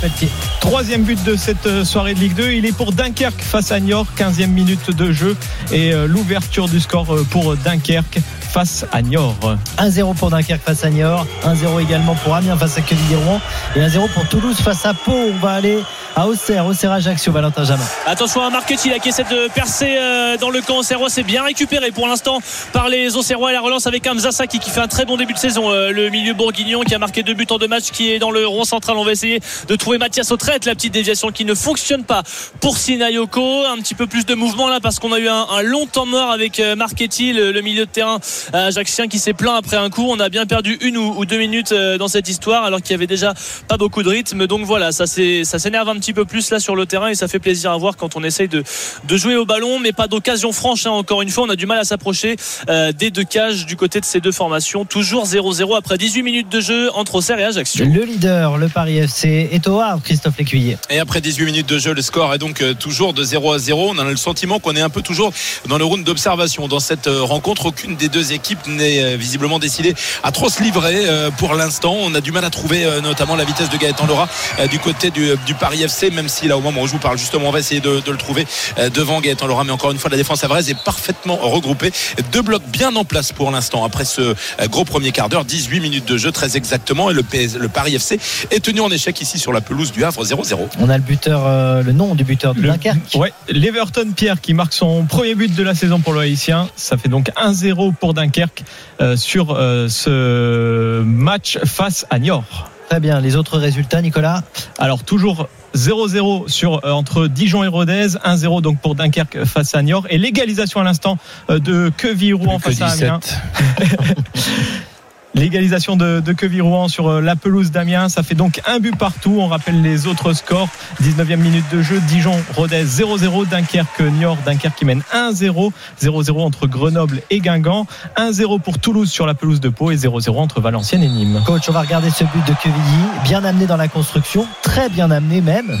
[0.00, 0.28] Pelletier.
[0.60, 2.52] Troisième but de cette euh, soirée de Ligue 2.
[2.52, 4.06] Il est pour Dunkerque face à Niort.
[4.16, 5.36] 15e minute de jeu.
[5.72, 9.36] Et euh, l'ouverture du score pour Dunkerque face à Niort.
[9.78, 11.26] 1-0 pour Dunkerque face à Niort.
[11.44, 13.40] 1-0 également pour Amiens face à Quevilly-Rouen.
[13.76, 15.12] Et 1-0 pour Toulouse face à Pau.
[15.12, 15.78] On va aller
[16.16, 16.66] à Auxerre.
[16.66, 17.84] Auxerre Ajaccio, Valentin Jamin.
[18.06, 21.10] Attention à Marchetti là qui essaie de percer euh, dans le camp Auxerrois.
[21.10, 22.40] C'est bien récupéré pour l'instant
[22.72, 25.34] par les Auxerrois et la relance avec Hamza Saki qui fait un très bon début
[25.34, 25.70] de saison.
[25.70, 28.30] Euh, le milieu bourguignon qui a marqué deux buts en deux matchs qui est dans
[28.30, 28.96] le rond central.
[28.96, 32.22] On va essayer de trouver Mathias Autrette, la petite déviation qui ne fonctionne pas
[32.60, 33.64] pour Sinayoko.
[33.66, 36.30] Un petit peu plus de mouvement là parce qu'on a eu un, long temps mort
[36.30, 38.18] avec euh, Marchetti, le, milieu de terrain
[38.52, 40.06] ajaxien qui s'est plaint après un coup.
[40.08, 42.94] On a bien perdu une ou, deux minutes euh, dans cette histoire alors qu'il y
[42.94, 43.34] avait déjà
[43.68, 44.46] pas beaucoup de rythme.
[44.46, 47.14] Donc voilà, ça c'est- ça s'énerve un petit peu plus là sur le terrain et
[47.14, 48.62] ça fait plaisir à voir quand on essaye de,
[49.04, 50.86] de jouer au ballon, mais pas d'occasion franche.
[50.86, 50.90] hein.
[50.90, 52.36] Encore une fois, on a du mal à s'approcher
[52.68, 54.84] euh, des deux cages du côté de ces deux formations.
[54.84, 57.84] Toujours 0-0 après 18 minutes de jeu entre Auxerre et Ajaccio.
[57.84, 60.76] Le leader, le Paris FC, est au Havre, Christophe Lécuyer.
[60.90, 63.58] Et après 18 minutes de jeu, le score est donc euh, toujours de 0 à
[63.58, 63.90] 0.
[63.94, 65.32] On a le sentiment qu'on est un peu toujours
[65.68, 66.68] dans le round d'observation.
[66.68, 70.62] Dans cette euh, rencontre, aucune des deux équipes n'est euh, visiblement décidée à trop se
[70.62, 71.94] livrer euh, pour l'instant.
[72.00, 74.28] On a du mal à trouver euh, notamment la vitesse de Gaëtan Laura
[74.70, 77.18] du côté du, du Paris FC, même si là au moment où je vous parle
[77.18, 78.46] justement, on va essayer de, de le trouver
[78.94, 79.64] devant Gaëtan Laura.
[79.64, 81.92] Mais encore une fois, la défense avraise est parfaitement regroupée.
[82.32, 84.34] Deux blocs bien en place pour l'instant après ce
[84.68, 85.44] gros premier quart d'heure.
[85.44, 87.10] 18 minutes de jeu très exactement.
[87.10, 88.18] Et le, PS le Paris FC
[88.50, 90.56] est tenu en échec ici sur la pelouse du Havre 0-0.
[90.80, 93.14] On a le buteur, euh, le nom du buteur de Le- Dunkerque.
[93.14, 96.68] Ouais, l'Everton Pierre qui marque son premier but de la saison pour le Haïtien.
[96.76, 98.64] Ça fait donc 1-0 pour Dunkerque
[99.00, 102.70] euh, sur euh, ce match face à Niort.
[102.88, 103.20] Très bien.
[103.20, 104.42] Les autres résultats, Nicolas?
[104.78, 109.82] Alors toujours 0-0 sur euh, entre Dijon et Rodez, 1-0 donc pour Dunkerque face à
[109.82, 111.18] Niort et l'égalisation à l'instant
[111.50, 113.20] euh, de Quevilly-Rouen face à Amiens.
[115.38, 115.52] 17.
[115.52, 119.36] L'égalisation de, de Queville-Rouen sur euh, la pelouse d'Amiens, ça fait donc un but partout.
[119.40, 120.68] On rappelle les autres scores.
[121.02, 125.70] 19e minute de jeu, Dijon, Rodez 0-0, Dunkerque, Niort, Dunkerque qui mène 1-0,
[126.02, 130.30] 0-0 entre Grenoble et Guingamp, 1-0 pour Toulouse sur la pelouse de Pau et 0-0
[130.38, 131.42] entre Valenciennes et Nîmes.
[131.46, 135.10] Coach, on va regarder ce but de Quevilly, bien amené dans la construction, très bien
[135.10, 135.78] amené même.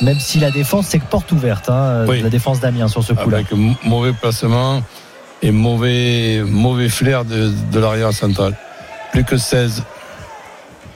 [0.00, 2.22] Même si la défense, c'est que porte ouverte, hein, Oui.
[2.22, 3.38] la défense d'Amiens sur ce coup-là.
[3.38, 3.48] Avec
[3.84, 4.82] mauvais placement
[5.42, 8.54] et mauvais, mauvais flair de, de l'arrière central.
[9.12, 9.82] Plus que 16.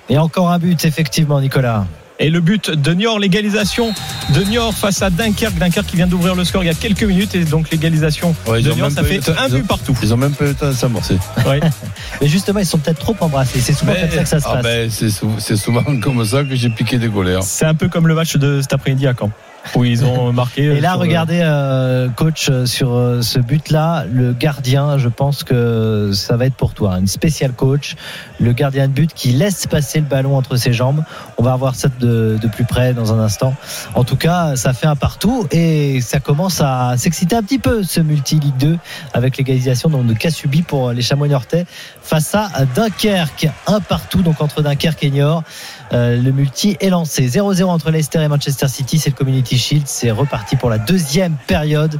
[0.08, 1.86] Et encore un but, effectivement, Nicolas.
[2.18, 3.92] Et le but de Niort, l'égalisation
[4.34, 5.58] de Niort face à Dunkerque.
[5.58, 8.60] Dunkerque qui vient d'ouvrir le score il y a quelques minutes et donc l'égalisation Ouais,
[8.60, 9.96] ils de ont Niort, même ça fait temps- un ont- but partout.
[10.02, 11.16] Ils ont même pas eu le temps de s'amorcer.
[11.46, 11.58] Ouais.
[12.20, 13.60] Mais justement, ils sont peut-être trop embrassés.
[13.60, 14.62] C'est souvent comme ça que ça se ah passe.
[14.62, 17.42] ben, c'est sou- c'est souvent comme ça que j'ai piqué des colères.
[17.42, 19.30] C'est un peu comme le match de cet après-midi à Caen
[19.76, 20.62] où ils ont marqué.
[20.64, 25.44] Et là, euh, regardez, euh, coach, euh, sur euh, ce but-là, le gardien, je pense
[25.44, 26.98] que ça va être pour toi.
[26.98, 27.96] Une spéciale coach,
[28.40, 31.02] le gardien de but qui laisse passer le ballon entre ses jambes.
[31.38, 33.54] On va voir ça de, de plus près dans un instant.
[33.94, 37.82] En tout cas, ça fait un partout et ça commence à s'exciter un petit peu,
[37.82, 38.78] ce multi-Ligue 2,
[39.14, 41.66] avec l'égalisation de Cassubi pour les Chamois Niortais
[42.02, 43.48] face à Dunkerque.
[43.66, 45.44] Un partout, donc entre Dunkerque et Niort.
[45.92, 47.26] Euh, le multi est lancé.
[47.26, 48.98] 0-0 entre Leicester et Manchester City.
[48.98, 49.86] C'est le Community Shield.
[49.86, 51.98] C'est reparti pour la deuxième période.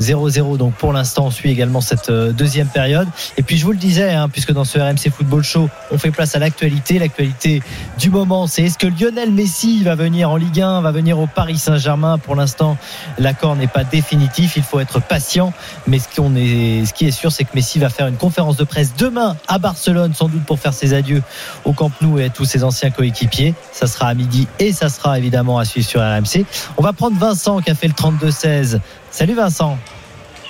[0.00, 0.56] 0-0.
[0.56, 3.08] Donc pour l'instant, on suit également cette euh, deuxième période.
[3.36, 6.10] Et puis je vous le disais, hein, puisque dans ce RMC Football Show, on fait
[6.10, 6.98] place à l'actualité.
[6.98, 7.62] L'actualité
[7.98, 11.26] du moment, c'est est-ce que Lionel Messi va venir en Ligue 1, va venir au
[11.26, 12.18] Paris Saint-Germain?
[12.18, 12.76] Pour l'instant,
[13.18, 14.56] l'accord n'est pas définitif.
[14.56, 15.52] Il faut être patient.
[15.86, 19.36] Mais ce, qui est sûr, c'est que Messi va faire une conférence de presse demain
[19.48, 21.22] à Barcelone, sans doute pour faire ses adieux
[21.64, 23.33] au Camp Nou et à tous ses anciens coéquipiers.
[23.72, 26.44] Ça sera à midi et ça sera évidemment à suivre sur RMC.
[26.76, 28.78] On va prendre Vincent qui a fait le 32-16.
[29.10, 29.76] Salut Vincent,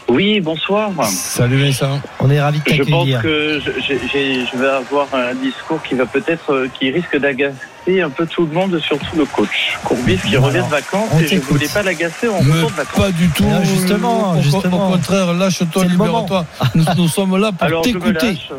[0.09, 0.91] Oui, bonsoir.
[1.05, 2.01] Salut Vincent.
[2.21, 3.23] on est ravis de Je pense t'accueillir.
[3.23, 8.27] que je, vais avoir un discours qui va peut-être, euh, qui risque d'agacer un peu
[8.27, 11.49] tout le monde, surtout le coach Courbis qui revient de vacances et je t'écoute.
[11.53, 13.05] voulais pas l'agacer en retour de vacances.
[13.05, 13.45] pas du tout.
[13.45, 14.89] Non, justement, justement.
[14.89, 16.45] Au contraire, lâche-toi, libère-toi.
[16.75, 18.27] Nous, nous sommes là pour t'écouter.
[18.33, 18.51] lâche.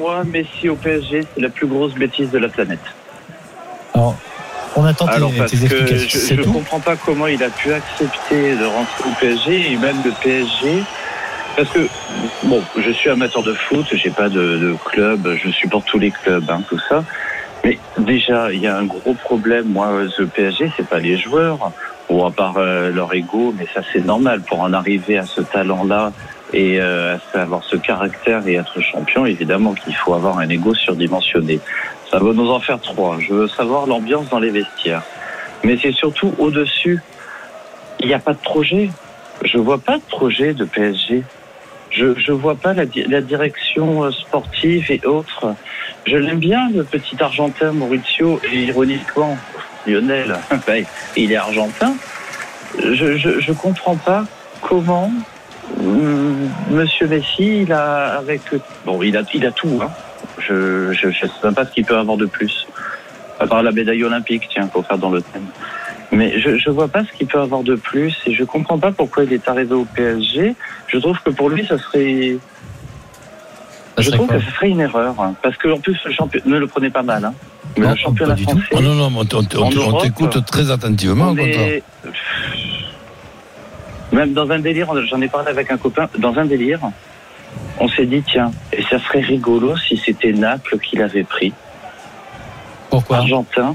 [0.00, 2.80] Moi, Messi au PSG, c'est la plus grosse bêtise de la planète.
[3.96, 4.14] Alors,
[4.76, 6.36] on attend tes, Alors parce tes que explications.
[6.36, 9.96] je, tout comprends pas comment il a pu accepter de rentrer au PSG et même
[10.04, 10.82] le PSG.
[11.56, 11.88] Parce que
[12.42, 16.10] bon, je suis amateur de foot, j'ai pas de, de club, je supporte tous les
[16.10, 17.02] clubs, hein, tout ça.
[17.64, 19.64] Mais déjà, il y a un gros problème.
[19.66, 21.72] Moi, le PSG, c'est pas les joueurs,
[22.10, 25.40] ou à part euh, leur ego, mais ça c'est normal pour en arriver à ce
[25.40, 26.12] talent-là
[26.56, 29.26] et euh, à avoir ce caractère et être champion.
[29.26, 31.60] Évidemment qu'il faut avoir un ego surdimensionné.
[32.10, 33.18] Ça va nous en faire trois.
[33.20, 35.02] Je veux savoir l'ambiance dans les vestiaires.
[35.64, 37.00] Mais c'est surtout au-dessus.
[38.00, 38.90] Il n'y a pas de projet.
[39.44, 41.22] Je vois pas de projet de PSG.
[41.90, 45.54] Je je vois pas la, di- la direction euh, sportive et autres.
[46.06, 49.36] Je l'aime bien, le petit Argentin Mauricio, et ironiquement,
[49.86, 50.84] Lionel, ben,
[51.16, 51.94] il est argentin.
[52.78, 54.24] Je, je comprends pas
[54.62, 55.10] comment
[56.70, 58.42] Monsieur Messi, il a avec
[58.84, 59.80] bon, il a il a tout.
[59.82, 59.90] Hein.
[60.38, 62.66] Je je, je sais même pas ce qu'il peut avoir de plus.
[63.38, 65.46] À part la médaille olympique, tiens, pour faire dans le thème.
[66.12, 68.92] Mais je je vois pas ce qu'il peut avoir de plus et je comprends pas
[68.92, 70.54] pourquoi il est arrivé au PSG.
[70.86, 72.38] Je trouve que pour lui, ça serait
[73.96, 75.14] Ça je trouve que ce serait une erreur.
[75.20, 75.34] hein.
[75.42, 76.40] Parce que en plus, le champion...
[76.46, 77.24] ne le prenez pas mal.
[77.24, 77.34] Hein.
[77.76, 81.36] Mais Non, le championnat français, Oh non, non, mais on, on t'écoute très attentivement, on
[81.36, 81.82] est...
[84.12, 86.80] Même dans un délire, j'en ai parlé avec un copain, dans un délire,
[87.80, 91.52] on s'est dit, tiens, et ça serait rigolo si c'était Naples qui l'avait pris.
[92.90, 93.18] Pourquoi?
[93.18, 93.74] Argentin,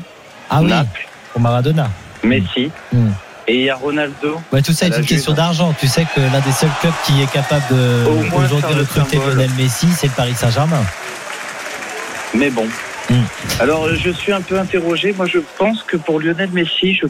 [0.50, 1.90] Ah oui, Naples, pour Maradona.
[2.24, 3.10] Messi, Hmm.
[3.48, 4.40] et il y a Ronaldo.
[4.52, 5.74] Ouais, tout ça est une question d'argent.
[5.80, 9.18] Tu sais que l'un des seuls clubs qui est capable de aujourd'hui recruter.
[9.18, 10.84] Lionel Messi, c'est le Paris Saint-Germain.
[12.34, 12.66] Mais bon.
[13.10, 13.24] Hmm.
[13.60, 15.14] Alors, je suis un peu interrogé.
[15.18, 17.08] Moi, je pense que pour Lionel Messi, je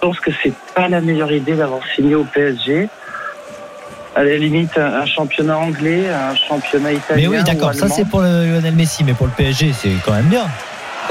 [0.00, 2.88] pense que c'est pas la meilleure idée d'avoir signé au PSG.
[4.14, 7.28] À la limite, un, championnat anglais, un championnat italien.
[7.28, 9.90] Mais oui, ou d'accord, ça c'est pour le Lionel Messi, mais pour le PSG, c'est
[10.04, 10.46] quand même bien.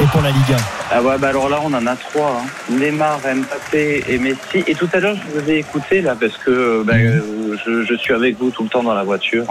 [0.02, 0.56] Et pour la Ligue 1.
[0.92, 2.42] Ah ouais, bah alors là, on en a trois.
[2.42, 2.48] hein.
[2.70, 4.64] Neymar, Mbappé et Messi.
[4.68, 7.22] Et tout à l'heure, je vous ai écouté là parce que bah, euh,
[7.66, 9.46] je, je suis avec vous tout le temps dans la voiture.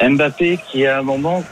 [0.00, 1.42] Mbappé qui à un moment,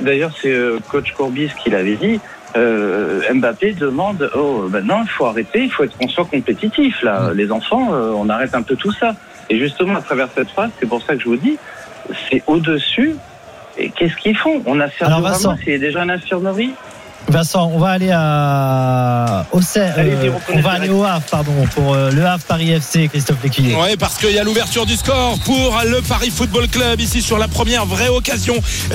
[0.00, 2.20] d'ailleurs c'est euh, coach Courbis qui l'avait dit.
[2.56, 7.32] Euh, Mbappé demande oh maintenant il faut arrêter, il faut être qu'on soit compétitif là.
[7.34, 9.14] Les enfants, euh, on arrête un peu tout ça.
[9.50, 11.58] Et justement à travers cette phrase, c'est pour ça que je vous dis,
[12.28, 13.16] c'est au dessus.
[13.76, 14.62] Et qu'est-ce qu'ils font?
[14.66, 15.50] On a Sergio Alors, Vincent.
[15.50, 16.72] Ramos, il est déjà en infirmerie.
[17.30, 21.52] Vincent, on va aller à au Serre- Allez-y, euh, on va aller au Havre, pardon,
[21.74, 23.74] pour euh, le Havre Paris FC, Christophe Lécuyer.
[23.76, 27.36] Ouais, parce qu'il y a l'ouverture du score pour le Paris Football Club ici sur
[27.38, 28.54] la première vraie occasion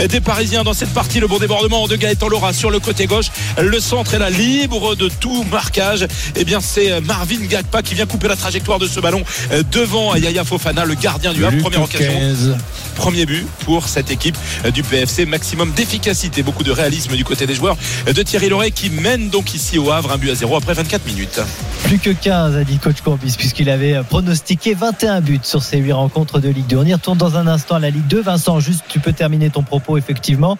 [0.10, 1.20] des Parisiens dans cette partie.
[1.20, 3.28] Le bon débordement de Gaëtan Laura sur le côté gauche.
[3.62, 6.08] Le centre est là libre de tout marquage.
[6.36, 10.16] Eh bien, c'est Marvin Gagpa qui vient couper la trajectoire de ce ballon euh, devant
[10.16, 11.54] Yaya Fofana, le gardien du Havre.
[11.54, 12.12] Luc Première occasion.
[12.20, 12.58] 15.
[12.96, 14.38] Premier but pour cette équipe
[14.74, 15.26] du PFC.
[15.26, 19.54] Maximum d'efficacité, beaucoup de réalisme du côté des joueurs de Thierry Loret qui mène donc
[19.54, 21.42] ici au Havre un but à zéro après 24 minutes.
[21.84, 25.92] Plus que 15, a dit coach Courbis, puisqu'il avait pronostiqué 21 buts sur ces 8
[25.92, 26.78] rencontres de Ligue 2.
[26.78, 28.22] On y retourne dans un instant à la Ligue 2.
[28.22, 30.58] Vincent, juste, tu peux terminer ton propos, effectivement.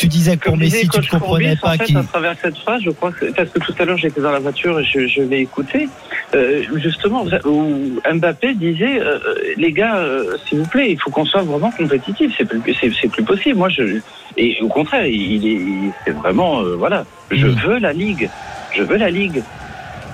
[0.00, 1.98] Tu disais que pour Messi, tu ne comprenais Courbis, pas en fait, qu'il.
[1.98, 4.38] à travers cette phrase, je crois que parce que tout à l'heure j'étais dans la
[4.38, 5.90] voiture et je, je l'ai écouté,
[6.34, 9.18] euh, justement où Mbappé disait euh,
[9.58, 12.32] les gars, euh, s'il vous plaît, il faut qu'on soit vraiment compétitif.
[12.38, 13.58] C'est plus, c'est, c'est plus possible.
[13.58, 14.00] Moi, je
[14.38, 17.60] et au contraire, il est, c'est vraiment euh, voilà, je Mm.
[17.66, 18.30] veux la ligue,
[18.74, 19.42] je veux la ligue.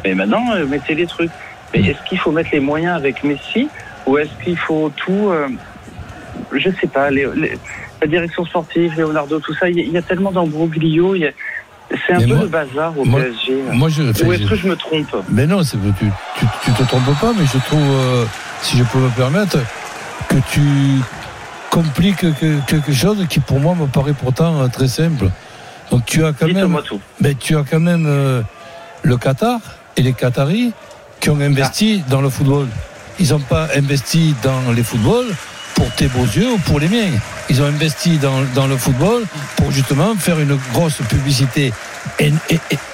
[0.04, 1.30] Mais maintenant, euh, mettez les trucs.
[1.72, 1.84] Mais Mm.
[1.90, 3.68] est-ce qu'il faut mettre les moyens avec Messi
[4.04, 5.46] ou est-ce qu'il faut tout euh,
[6.52, 7.08] Je sais pas.
[7.12, 7.52] les- les-
[8.00, 11.14] la direction sportive, Leonardo, tout ça, il y, a- il y a tellement d'embroglio.
[11.14, 11.32] il y a-
[12.08, 13.62] C'est un Mais peu moi- le bazar au moi- PSG.
[13.72, 14.02] Moi, je.
[14.24, 17.44] Ou est-ce que je me trompe Mais non, tu, tu, tu te trompes pas, mais
[17.46, 18.24] je trouve, euh,
[18.60, 19.58] si je peux me permettre,
[20.28, 20.60] que tu
[21.70, 25.26] compliques que- quelque chose qui pour moi me paraît pourtant euh, très simple.
[25.92, 27.00] Donc tu as quand même, tout.
[27.20, 28.42] mais tu as quand même euh,
[29.04, 29.60] le Qatar
[29.96, 30.72] et les Qataris
[31.20, 32.66] qui ont investi dans le football.
[33.20, 35.32] Ils n'ont pas investi dans les footballs
[35.76, 37.12] pour tes beaux yeux ou pour les miens.
[37.48, 39.24] Ils ont investi dans, le football
[39.56, 41.72] pour justement faire une grosse publicité,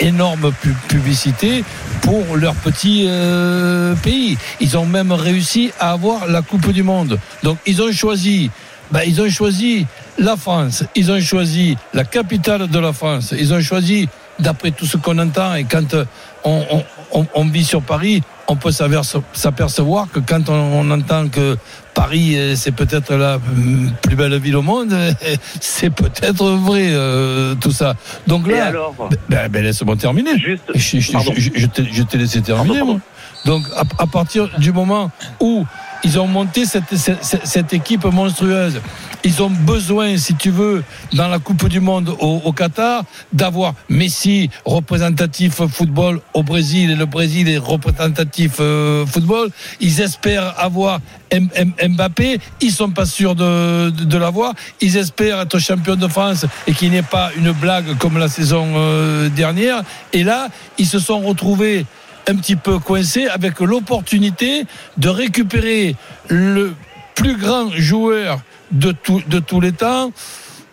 [0.01, 1.65] énorme pu- publicité
[2.03, 4.37] pour leur petit euh, pays.
[4.61, 7.19] Ils ont même réussi à avoir la Coupe du Monde.
[7.43, 8.51] Donc ils ont choisi,
[8.91, 9.87] ben, ils ont choisi
[10.19, 14.87] la France, ils ont choisi la capitale de la France, ils ont choisi, d'après tout
[14.87, 16.05] ce qu'on entend et quand euh,
[16.45, 21.57] on, vit sur Paris, on peut s'apercevoir que quand on entend que
[21.95, 24.95] Paris, euh, c'est peut-être la hum, plus belle ville au monde,
[25.61, 27.95] c'est peut-être vrai euh, tout ça.
[28.27, 28.95] Donc là, alors
[29.29, 30.39] ben, ben, laisse-moi terminer.
[30.39, 30.65] Juste.
[30.75, 32.79] Je, je- je- je t'ai- laissé terminer.
[32.79, 33.01] Pardon, moi.
[33.45, 35.67] Donc, à, à partir du moment où
[36.05, 38.81] ils ont monté cette, cette, équipe monstrueuse,
[39.25, 44.51] ils ont besoin, si tu veux, dans la Coupe du Monde au, Qatar, d'avoir Messi,
[44.65, 49.51] représentatif football au Brésil, et le Brésil est représentatif euh, football.
[49.81, 51.01] Ils espèrent avoir
[51.33, 54.55] Mbappé, ils sont pas sûrs de, de, de l'avoir.
[54.81, 58.29] Ils espèrent être champion de France et qu'il n'y ait pas une blague comme la
[58.29, 59.83] saison euh, dernière.
[60.13, 61.87] Et là, ils se sont retrouvés
[62.29, 64.65] un petit peu coincés avec l'opportunité
[64.97, 65.97] de récupérer
[66.29, 66.75] le
[67.15, 70.11] plus grand joueur de, tout, de tous les temps.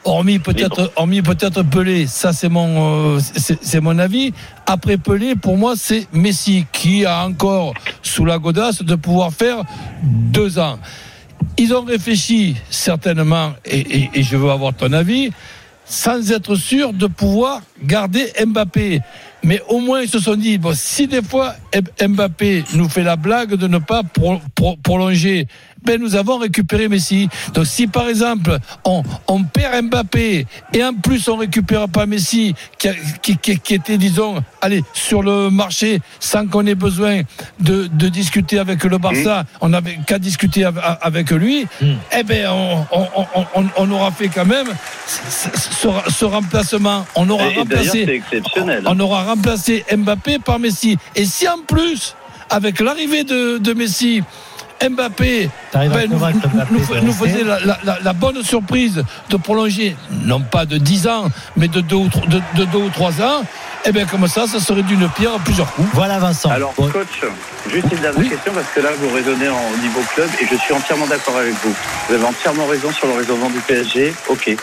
[0.06, 4.34] Hormis peut-être, hormis peut-être Pelé, ça c'est mon, euh, c'est c'est mon avis.
[4.66, 9.58] Après Pelé, pour moi, c'est Messi qui a encore sous la godasse de pouvoir faire
[10.02, 10.80] deux ans.
[11.58, 15.32] Ils ont réfléchi certainement, et, et- et je veux avoir ton avis,
[15.84, 19.02] sans être sûr de pouvoir garder Mbappé.
[19.44, 21.56] Mais au moins, ils se sont dit, bon, si des fois
[22.06, 25.48] Mbappé nous fait la blague de ne pas pro- pro- prolonger,
[25.84, 27.30] ben nous avons récupéré Messi.
[27.54, 32.54] Donc si par exemple on, on perd Mbappé et en plus on récupère pas Messi
[32.78, 32.90] qui,
[33.22, 37.22] qui, qui- qui était disons allez sur le marché sans qu'on ait besoin
[37.60, 42.48] de, de discuter avec le Barça, on n'avait qu'à discuter av- avec lui, eh ben
[42.50, 42.86] on,
[43.56, 44.68] on, on- aura fait quand même
[45.08, 48.06] ce, ce- ce remplacement, on aura Et, remplacé
[48.86, 50.98] on aura remplacé Mbappé par Messi.
[51.16, 52.16] Et si en plus,
[52.50, 54.22] avec l'arrivée de, de Messi,
[54.82, 57.60] Mbappé ben, nous, Mbappé nous- faisait la,
[58.02, 62.26] la- bonne surprise de prolonger, non pas de 10 ans, mais de 2 ou, tro-
[62.28, 63.44] de, de deux ou 3 ans,
[63.86, 65.88] et bien comme ça, ça serait d'une pierre à plusieurs coups.
[65.94, 66.50] Voilà Vincent.
[66.50, 67.08] Alors, Bon, coach,
[67.72, 68.30] juste une dernière Oui.
[68.30, 71.54] question parce que là, vous raisonnez en niveau club et je suis entièrement d'accord avec
[71.64, 71.74] vous.
[72.08, 74.14] Vous avez entièrement raison sur le raisonnement du PSG.
[74.30, 74.56] Ok.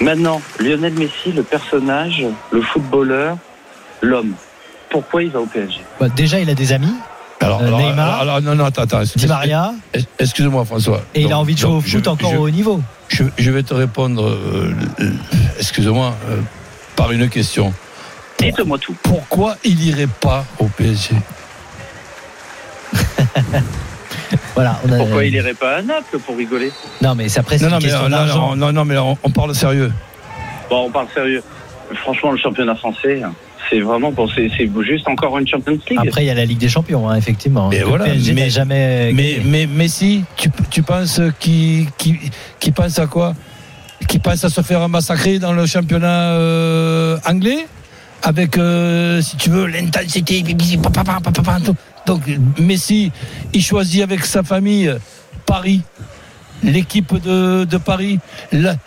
[0.00, 3.36] Maintenant, Lionel Messi, le personnage, le footballeur,
[4.00, 4.34] l'homme.
[4.90, 6.94] Pourquoi il va au PSG bah, déjà, il a des amis,
[7.42, 8.20] Alors, Euh, alors, Neymar.
[8.20, 9.02] alors, alors, non, non, attends, attends.
[9.16, 9.72] Di Maria,
[10.18, 11.02] Excuse-moi, François.
[11.14, 12.80] et il a envie de jouer donc, au foot je- encore je- au haut niveau.
[13.08, 14.72] Je, je vais te répondre, euh,
[15.58, 16.36] excuse-moi, euh,
[16.96, 17.72] par une question.
[18.38, 18.94] Dites-moi tout.
[19.02, 21.14] Pourquoi il irait pas au PSG
[24.54, 24.78] Voilà.
[24.86, 27.64] On a, Pourquoi il irait pas à Naples pour rigoler Non, mais c'est après, c'est
[27.68, 28.56] non, une non, mais, question non, d'argent.
[28.56, 29.92] non, non, non, mais on, on parle sérieux.
[30.70, 31.42] Bon, on parle sérieux.
[32.02, 33.22] Franchement, le championnat français,
[33.72, 34.48] c'est vraiment pour c'est
[34.82, 35.98] juste encore une Champions League.
[36.06, 37.70] Après, il y a la Ligue des Champions, hein, effectivement.
[37.70, 39.12] Mais voilà, PSG mais- jamais.
[39.14, 43.34] Mais, mais Messi, tu, tu penses qu'il qui, pense à quoi?
[44.08, 47.66] Qu'il pense à se faire massacrer dans le championnat euh, anglais?
[48.24, 50.44] Avec, euh, si tu veux, l'intensité.
[52.06, 52.22] Donc
[52.58, 53.10] Messi,
[53.54, 54.94] il choisit avec sa famille
[55.46, 55.82] Paris,
[56.62, 58.20] l'équipe de, de Paris,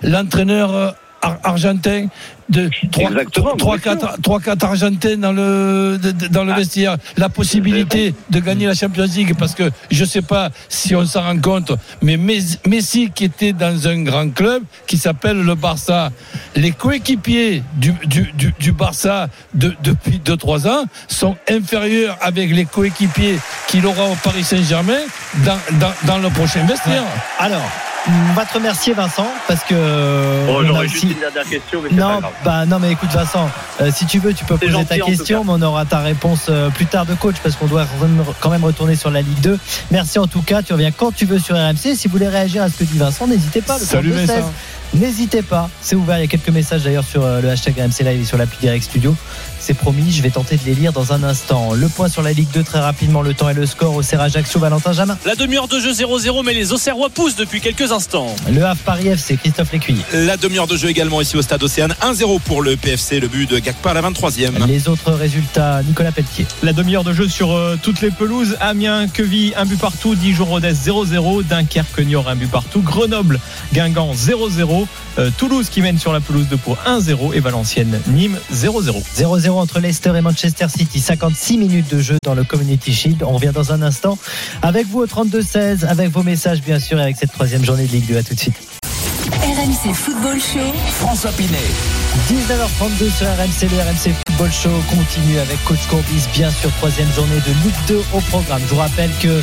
[0.04, 0.92] l'entraîneur euh,
[1.26, 2.08] ar- argentin
[2.48, 6.58] de Exactement, 3 bien 4 3 4 argentins dans le de- de- dans le Ah.
[6.58, 6.98] vestiaire.
[7.18, 11.24] La possibilité de gagner la Champions League parce que je sais pas si on s'en
[11.24, 11.72] rend compte
[12.04, 16.12] mais Mes- Messi qui était dans un grand club qui s'appelle le Barça.
[16.56, 22.52] Les coéquipiers du, du, du, du Barça de- depuis 2 3 ans sont inférieurs avec
[22.52, 25.02] les coéquipiers qu'il aura au Paris Saint-Germain
[25.46, 27.04] dans, dans, dans le prochain vestiaire.
[27.40, 27.68] Alors,
[28.08, 29.74] on va te remercier Vincent parce que
[30.46, 32.32] Bon, on a j'aurais juste aussi- une dernière question, mais c'est pas Non, grave.
[32.44, 33.50] bah non, mais écoute Vincent,
[33.82, 36.00] euh, si tu veux, tu peux C'est poser gentil, ta question, mais on aura ta
[36.00, 37.88] réponse euh, plus tard de coach parce qu'on doit
[38.40, 39.58] quand même retourner sur la Ligue 2.
[39.92, 41.96] Merci en tout cas, tu reviens quand tu veux sur RMC.
[41.96, 43.78] Si vous voulez réagir à ce que dit Vincent, n'hésitez pas.
[43.80, 44.36] Le Salut 32 16.
[44.38, 44.54] Vincent
[44.94, 46.18] N'hésitez pas, c'est ouvert.
[46.20, 48.58] Il y a quelques messages d'ailleurs sur euh, le hashtag RMC Live et sur l'appli
[48.62, 49.14] Direct Studio.
[49.66, 51.74] C'est promis, je vais tenter de les lire dans un instant.
[51.74, 54.36] Le point sur la Ligue 2 très rapidement, le temps et le score au Serrage
[54.36, 55.18] Ajaccio, Valentin Jamin.
[55.26, 58.36] La demi-heure de jeu 0-0, mais les Auxerrois poussent depuis quelques instants.
[58.48, 60.04] Le Havre Paris FC, Christophe Lécuyer.
[60.14, 61.96] La demi-heure de jeu également ici au stade Océane.
[62.04, 64.68] 1-0 pour le PFC, le but de Gakpa à la 23e.
[64.68, 66.46] Les autres résultats, Nicolas Pelletier.
[66.62, 68.58] La demi-heure de jeu sur euh, toutes les pelouses.
[68.60, 70.14] Amiens, Queville, un but partout.
[70.14, 71.44] Dijon, Rodez 0-0.
[71.44, 72.82] Dunkerque, Niort, un but partout.
[72.82, 73.40] Grenoble,
[73.74, 74.86] Guingamp 0-0.
[75.18, 77.34] Euh, Toulouse qui mène sur la pelouse de Pau 1-0.
[77.34, 79.02] Et Valenciennes, Nîmes 0-0.
[79.18, 81.00] 0-0 entre Leicester et Manchester City.
[81.00, 83.24] 56 minutes de jeu dans le Community Shield.
[83.24, 84.18] On revient dans un instant
[84.62, 87.92] avec vous au 32-16, avec vos messages bien sûr et avec cette troisième journée de
[87.92, 88.18] Ligue 2.
[88.18, 88.56] À tout de suite.
[89.42, 90.74] RMC Football Show.
[91.00, 91.58] François Pinet.
[92.28, 97.40] 19h32 sur RMC, le RMC Football Show continue avec Coach Courbis, bien sûr, troisième journée
[97.42, 98.62] de Ligue 2 au programme.
[98.66, 99.42] Je vous rappelle que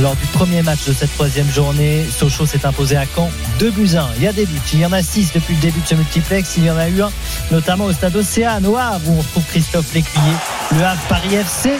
[0.00, 3.96] lors du premier match de cette troisième journée, Sochaux s'est imposé à Caen 2 buts
[3.96, 4.08] 1.
[4.16, 5.94] Il y a des buts, il y en a 6 depuis le début de ce
[5.94, 7.10] multiplex, il y en a eu un,
[7.52, 10.34] notamment au stade Océane, au Havre, où on retrouve Christophe Lécuyer,
[10.72, 11.70] le Havre Paris FC.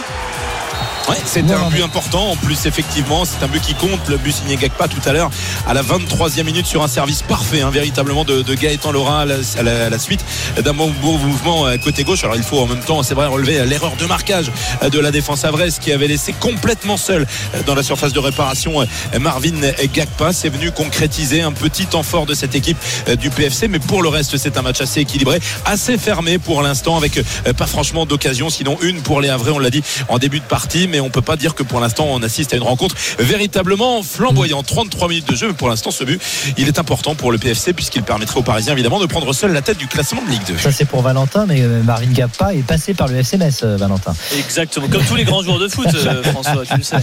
[1.07, 2.31] Ouais, c'était un but important.
[2.31, 3.99] En plus, effectivement, c'est un but qui compte.
[4.09, 5.29] Le but signé Gakpa tout à l'heure
[5.67, 9.25] à la 23e minute sur un service parfait, hein, véritablement de, de Gaëtan Laurent à
[9.25, 10.25] la, à la- à la suite
[10.63, 12.23] d'un bon, beau mouvement euh, côté gauche.
[12.23, 14.97] Alors, il faut en même temps, c'est vrai, relever euh, l'erreur de marquage euh, de
[14.99, 17.27] la défense avraise qui avait laissé complètement seul
[17.67, 18.83] dans la surface de réparation
[19.19, 19.53] Marvin
[19.93, 20.33] Gakpa.
[20.33, 22.77] C'est venu concrétiser un petit temps fort de cette équipe
[23.19, 23.67] du PFC.
[23.67, 27.19] Mais pour le reste, c'est un match assez équilibré, assez fermé pour l'instant, avec
[27.57, 30.87] pas franchement d'occasion, sinon une pour les Havrais, on l'a dit en début de partie.
[30.87, 34.65] Mais on peut pas dire que pour l'instant, on assiste à une rencontre véritablement flamboyante.
[34.65, 36.21] 33 minutes de jeu, mais pour l'instant, ce but,
[36.57, 39.61] il est important pour le PFC puisqu'il permettrait aux Parisiens, évidemment, de prendre seul la
[39.61, 40.57] tête du classement de Ligue 2.
[40.57, 44.13] Ça c'est pour Valentin, mais euh, Marine Gappa est passé par le FCMS, euh, Valentin.
[44.37, 46.97] Exactement, comme tous les grands joueurs de foot, euh, François, tu le sais.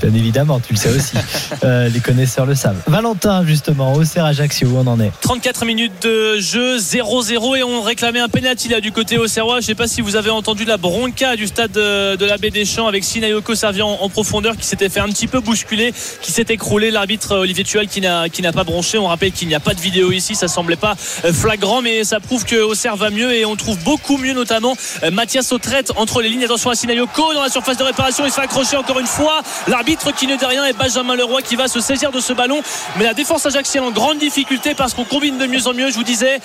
[0.00, 1.16] Bien évidemment, tu le sais aussi.
[1.64, 2.80] Euh, les connaisseurs le savent.
[2.86, 7.62] Valentin, justement, au Serre Ajaccio, où on en est 34 minutes de jeu, 0-0 et
[7.62, 9.60] on réclamait un penalty là du côté Auxerrois.
[9.60, 12.50] Je sais pas si vous avez entendu la bronca du stade de, de la Baie
[12.50, 16.32] des Champs avec Sinayoko Servian en profondeur qui s'était fait un petit peu bousculer, qui
[16.32, 16.90] s'est écroulé.
[16.90, 18.98] L'arbitre euh, Olivier Tual qui n'a pas bronché.
[18.98, 22.04] On rappelle qu'il n'y a pas de vidéo ici, ça semblait pas euh, flagrant, mais
[22.04, 25.92] ça prouve que Auxerre va mieux et on trouve beaucoup mieux notamment euh, Mathias Autrette
[25.96, 26.44] entre les lignes.
[26.44, 29.42] Attention à Sinayoko dans la surface de réparation, il se fait encore une fois.
[29.66, 32.60] L'arbitre qui ne dit rien et Benjamin Leroy qui va se saisir de ce ballon.
[32.96, 35.90] Mais la défense ajaxienne en grande difficulté parce qu'on combine de mieux en mieux.
[35.90, 36.40] Je vous disais,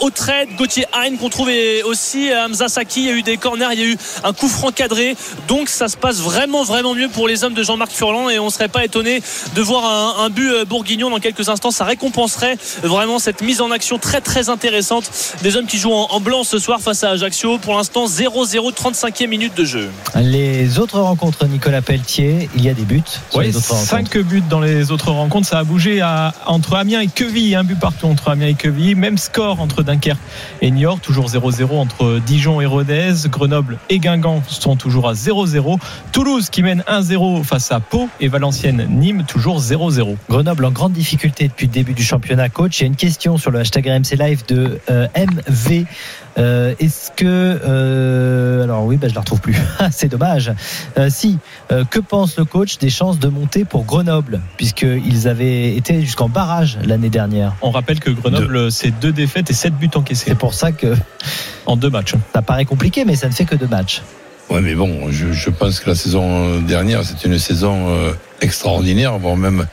[0.00, 3.80] Autrette, Gauthier Hein qu'on trouvait aussi, Hamza Saki, il y a eu des corners, il
[3.80, 5.16] y a eu un coup franc cadré.
[5.48, 8.50] Donc ça se passe vraiment, vraiment mieux pour les hommes de Jean-Marc Furlan et on
[8.50, 9.22] serait pas étonné
[9.54, 11.70] de voir un, un but euh, bourguignon dans quelques instants.
[11.70, 15.10] Ça récompenserait vraiment cette mise en action très, très intéressante
[15.42, 17.58] des hommes qui jouent en, en blanc ce soir face à Ajaccio.
[17.58, 19.90] Pour l'instant, 0-0, 35e minute de jeu.
[20.16, 23.90] Les autres rencontres, Nicolas Pelletier, il y a des buts sur Oui, les autres rencontres.
[23.90, 25.48] 5 buts dans les autres rencontres.
[25.48, 27.54] Ça a bougé à- entre Amiens et Queville.
[27.54, 28.96] Un but partout entre Amiens et Queville.
[28.96, 30.18] Même score entre Dunkerque
[30.62, 31.00] et Niort.
[31.00, 33.12] Toujours 0-0 entre Dijon et Rodez.
[33.26, 35.78] Grenoble et Guingamp sont toujours à 0-0.
[36.12, 38.08] Toulouse qui mène 1-0 face à Pau.
[38.20, 40.16] Et Valenciennes, Nîmes, toujours 0-0.
[40.30, 42.48] Grenoble en grande difficulté depuis le début du championnat.
[42.48, 45.84] Coach, il y a une question sur le hashtag RMC Live de euh, MV.
[46.38, 49.56] Euh, Est-ce que euh, alors oui, bah, je la retrouve plus.
[49.90, 50.52] C'est dommage.
[51.08, 56.28] Si, que pense le coach des chances de monter pour Grenoble, puisqu'ils avaient été jusqu'en
[56.28, 57.54] barrage l'année dernière?
[57.62, 60.94] On rappelle que Grenoble, c'est deux défaites et 7 buts encaissés C'est pour ça que
[61.66, 62.14] en deux matchs.
[62.32, 64.02] ça paraît compliqué, mais ça ne fait que deux matchs.
[64.50, 69.18] Ouais, mais bon, je, je pense que la saison dernière, c'était une saison euh, extraordinaire,
[69.18, 69.66] voire même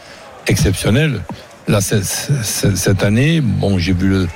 [0.48, 1.22] exceptionnelle.
[1.68, 4.28] Là, c'est- c'est- cette année, bon, j'ai vu le,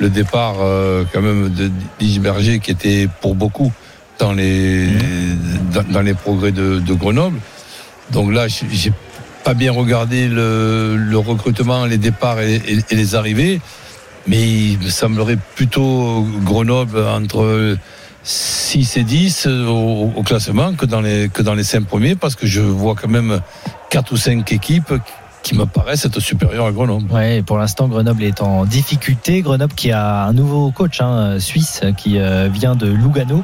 [0.00, 3.70] le départ euh, quand même de d'Isberger qui était pour beaucoup
[4.18, 4.88] dans les,
[5.90, 7.38] dans, les progrès de, de Grenoble.
[8.10, 8.92] Donc là, j'ai
[9.44, 13.60] pas bien regardé le, le recrutement, les départs et, et- et les arrivées,
[14.26, 17.76] mais il me semblerait plutôt Grenoble entre
[18.24, 22.46] 6 et 10 au, classement que dans les que dans les 5 premiers parce que
[22.46, 23.40] je vois quand même
[23.90, 24.94] 4 ou 5 équipes
[25.42, 27.12] qui me paraissent être supérieures à Grenoble.
[27.12, 29.42] Ouais, pour l'instant, Grenoble est en difficulté.
[29.42, 33.42] Grenoble qui a un nouveau coach hein, suisse qui euh, vient de Lugano.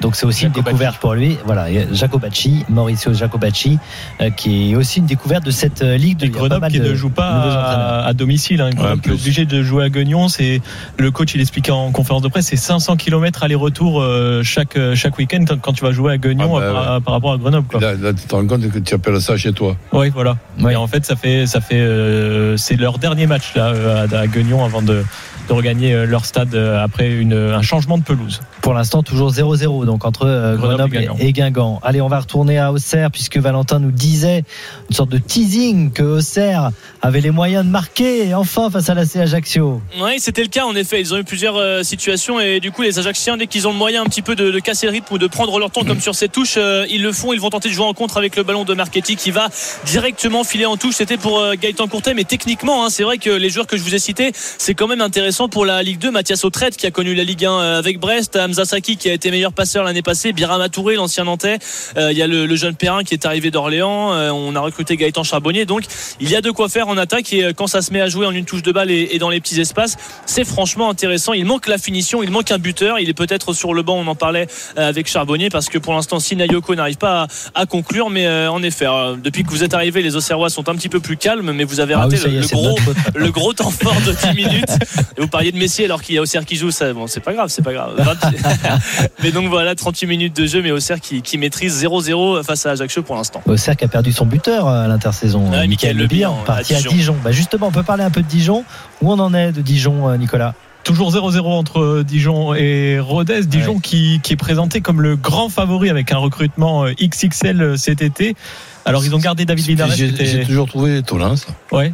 [0.00, 1.36] Donc c'est aussi une découverte pour lui.
[1.44, 3.78] Voilà, Jacobacci, Mauricio Jacobacci,
[4.20, 6.18] euh, qui est aussi une découverte de cette euh, ligue.
[6.18, 8.60] De, Et Grenoble qui de ne joue pas à, à domicile.
[8.60, 8.70] Hein.
[8.76, 10.28] Ouais, qui est obligé de jouer à Guignon.
[10.28, 10.60] C'est
[10.98, 15.18] le coach, il expliquait en conférence de presse, c'est 500 km aller-retour euh, chaque chaque
[15.18, 17.66] week-end quand tu vas jouer à Guignon Ah bah, par, par rapport à Grenoble.
[17.66, 17.80] Quoi.
[17.80, 19.76] Là, là, tu te rends compte que tu appelles ça chez toi.
[19.92, 20.36] Oui, voilà.
[20.60, 20.74] Ouais.
[20.74, 23.72] Et en fait, ça fait ça fait euh, c'est leur dernier match là
[24.12, 25.04] à, à Guignon avant de
[25.48, 28.40] de regagner euh, leur stade euh, après une, un changement de pelouse.
[28.60, 31.16] Pour l'instant, toujours 0-0 donc entre euh, Grenoble Grenoble, et Guingamp.
[31.20, 31.80] et Guingamp.
[31.82, 34.44] Allez, on va retourner à Auxerre puisque Valentin nous disait
[34.90, 36.70] une sorte de teasing que Auxerre
[37.02, 39.80] avait les moyens de marquer enfin face à la C Ajaccio.
[40.00, 41.00] Oui, c'était le cas en effet.
[41.00, 43.78] Ils ont eu plusieurs euh, situations et du coup, les Ajacciens, dès qu'ils ont le
[43.78, 46.00] moyen un petit peu de, de casser le rythme ou de prendre leur temps comme
[46.00, 47.32] sur cette touche, euh, ils le font.
[47.32, 49.48] Ils vont tenter de jouer en contre avec le ballon de Marchetti qui va
[49.86, 50.94] directement filer en touche.
[50.96, 53.82] C'était pour euh, Gaëtan Courtet, mais techniquement, hein, c'est vrai que les joueurs que je
[53.82, 56.10] vous ai cités, c'est quand même intéressant pour la Ligue 2.
[56.10, 59.12] Mathias Autrette qui a connu la Ligue 1 euh, avec Brest, Hamza Saki qui a
[59.12, 61.58] été meilleur passeur l'année passée, Birama Touré, l'ancien Nantais.
[61.96, 64.12] Euh, Il y a le, le jeune Perrin qui est arrivé d'Orléans.
[64.14, 65.66] Euh, on a recruté Gaëtan Charbonnier.
[65.66, 65.84] Donc,
[66.18, 68.26] il y a de quoi faire en attaque et quand ça se met à jouer
[68.26, 71.34] en une touche de balle et, et dans les petits espaces, c'est franchement intéressant.
[71.34, 72.98] Il manque la finition, il manque un buteur.
[72.98, 76.18] Il est peut-être sur le banc, on en parlait avec Charbonnier parce que pour l'instant,
[76.18, 78.10] Sinayoko n'arrive pas à, à conclure.
[78.10, 78.86] Mais euh, en effet,
[79.22, 81.80] depuis que vous êtes arrivé, les Auxerrois sont un petit peu plus calmes, mais vous
[81.80, 82.76] avez Ah raté oui, le, est, gros
[83.50, 84.70] le temps fort de 10 minutes.
[85.18, 87.32] Vous parliez de Messi alors qu'il y a Auxerre qui joue, ça, bon, c'est pas
[87.32, 87.94] grave, c'est pas grave.
[87.98, 88.78] 20
[89.22, 92.72] mais donc voilà, 38 minutes de jeu, mais Auxerre qui, qui maîtrise 0-0 face à
[92.72, 93.42] Ajaccio pour l'instant.
[93.46, 95.52] Auxerre qui a perdu son buteur à l'intersaison.
[95.52, 97.16] Euh, Michael Le Bihan, parti à à Dijon.
[97.22, 98.64] Bah justement, on peut parler un peu de Dijon.
[99.02, 100.54] Où on en est de Dijon, euh, Nicolas?
[100.84, 103.44] Toujours 0-0 entre Dijon et Rodez.
[103.44, 108.00] Dijon qui, qui est présenté comme le grand favori avec un recrutement euh, XXL cet
[108.00, 108.36] été.
[108.84, 109.90] Alors ils ont gardé David Linares.
[109.90, 111.48] J'ai toujours trouvé étonnant ça.
[111.72, 111.92] Ouais.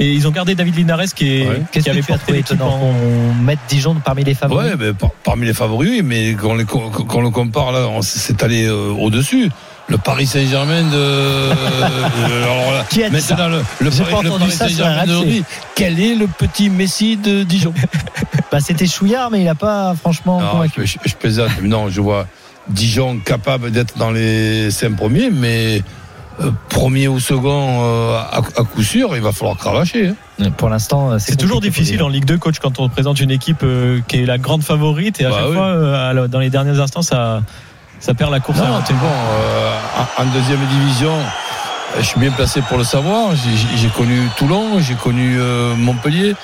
[0.00, 1.62] Et ils ont gardé David Linares qui, est, Ouais.
[1.72, 4.76] Qu'est-ce qui que avait porté l'équipe étonnant en, qu'on mette Dijon parmi les favoris Ouais,
[4.78, 7.72] mais par- parmi les favoris, oui, mais quand on, les, co- quand on le compare
[7.72, 9.50] là, c'est allé euh, au-dessus.
[9.88, 10.90] Le Paris Saint-Germain de.
[10.94, 14.76] euh, alors là, Qui a dit ça le, Paris, pas le entendu Paris ça sur
[14.84, 15.44] Saint-Germain d'aujourd'hui,
[15.74, 17.72] quel est le petit Messi de Dijon
[18.52, 20.86] Bah, C'était Chouillard, mais il n'a pas franchement Non, convaincu.
[20.86, 21.50] je, je, je plaisante.
[21.62, 22.26] Non, je vois
[22.68, 25.82] Dijon capable d'être dans les cinq premiers, mais
[26.68, 30.12] premier ou second euh, à, à coup sûr, il va falloir cravacher.
[30.40, 30.50] hein.
[30.56, 33.62] Pour l'instant, euh, C'est toujours difficile en Ligue 2, coach, quand on présente une équipe
[33.64, 35.54] euh, qui est la grande favorite et à Bah chaque oui.
[35.56, 37.42] fois, euh, dans les derniers instants, ça,
[38.00, 38.58] ça perd la course.
[38.58, 39.06] Non, bon.
[39.06, 39.72] euh,
[40.18, 43.30] en, deuxième division, euh, je suis bien placé pour le savoir.
[43.34, 46.34] J'ai- connu Toulon, j'ai connu euh, Montpellier,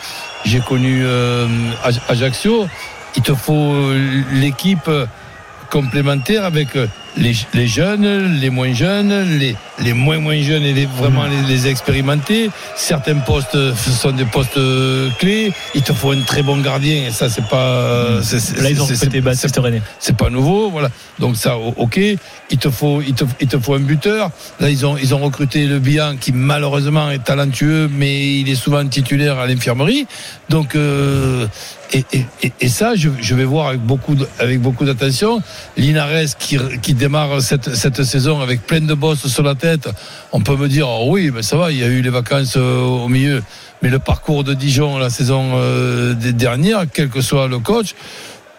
[0.45, 1.47] j'ai connu euh,
[1.85, 2.67] Aj- Ajaccio.
[3.17, 4.91] Il te faut euh, l'équipe
[5.71, 6.87] complémentaire avec euh,
[7.17, 11.43] les, les jeunes, les moins jeunes, les, les moins moins jeunes et les, vraiment les,
[11.55, 12.51] les expérimentés.
[12.77, 15.53] Certains postes sont des postes euh, clés.
[15.75, 17.57] Il te faut un très bon gardien et ça c'est pas.
[17.67, 18.87] euh, c'est- Là, ils ont
[19.23, 19.81] Baptiste René.
[19.99, 20.91] c'est pas nouveau, voilà.
[21.19, 22.01] Donc ça, ok.
[22.51, 24.31] Il te faut, il te, il te faut un buteur.
[24.61, 28.55] Là, ils ont, ils ont recruté le Bihan qui malheureusement est talentueux, mais il est
[28.55, 30.07] souvent titulaire à l'infirmerie.
[30.51, 31.47] Donc euh,
[31.93, 35.41] et, ça, je, vais voir avec beaucoup, avec d'attention.
[35.77, 39.89] Linares qui, démarre cette, saison avec plein de bosses sur la tête.
[40.33, 42.57] On peut me dire, oh oui, mais ça va, il y a eu les vacances
[42.57, 43.43] euh, au milieu.
[43.83, 47.95] Mais le parcours de Dijon la saison euh, des dernières, quel que soit le coach,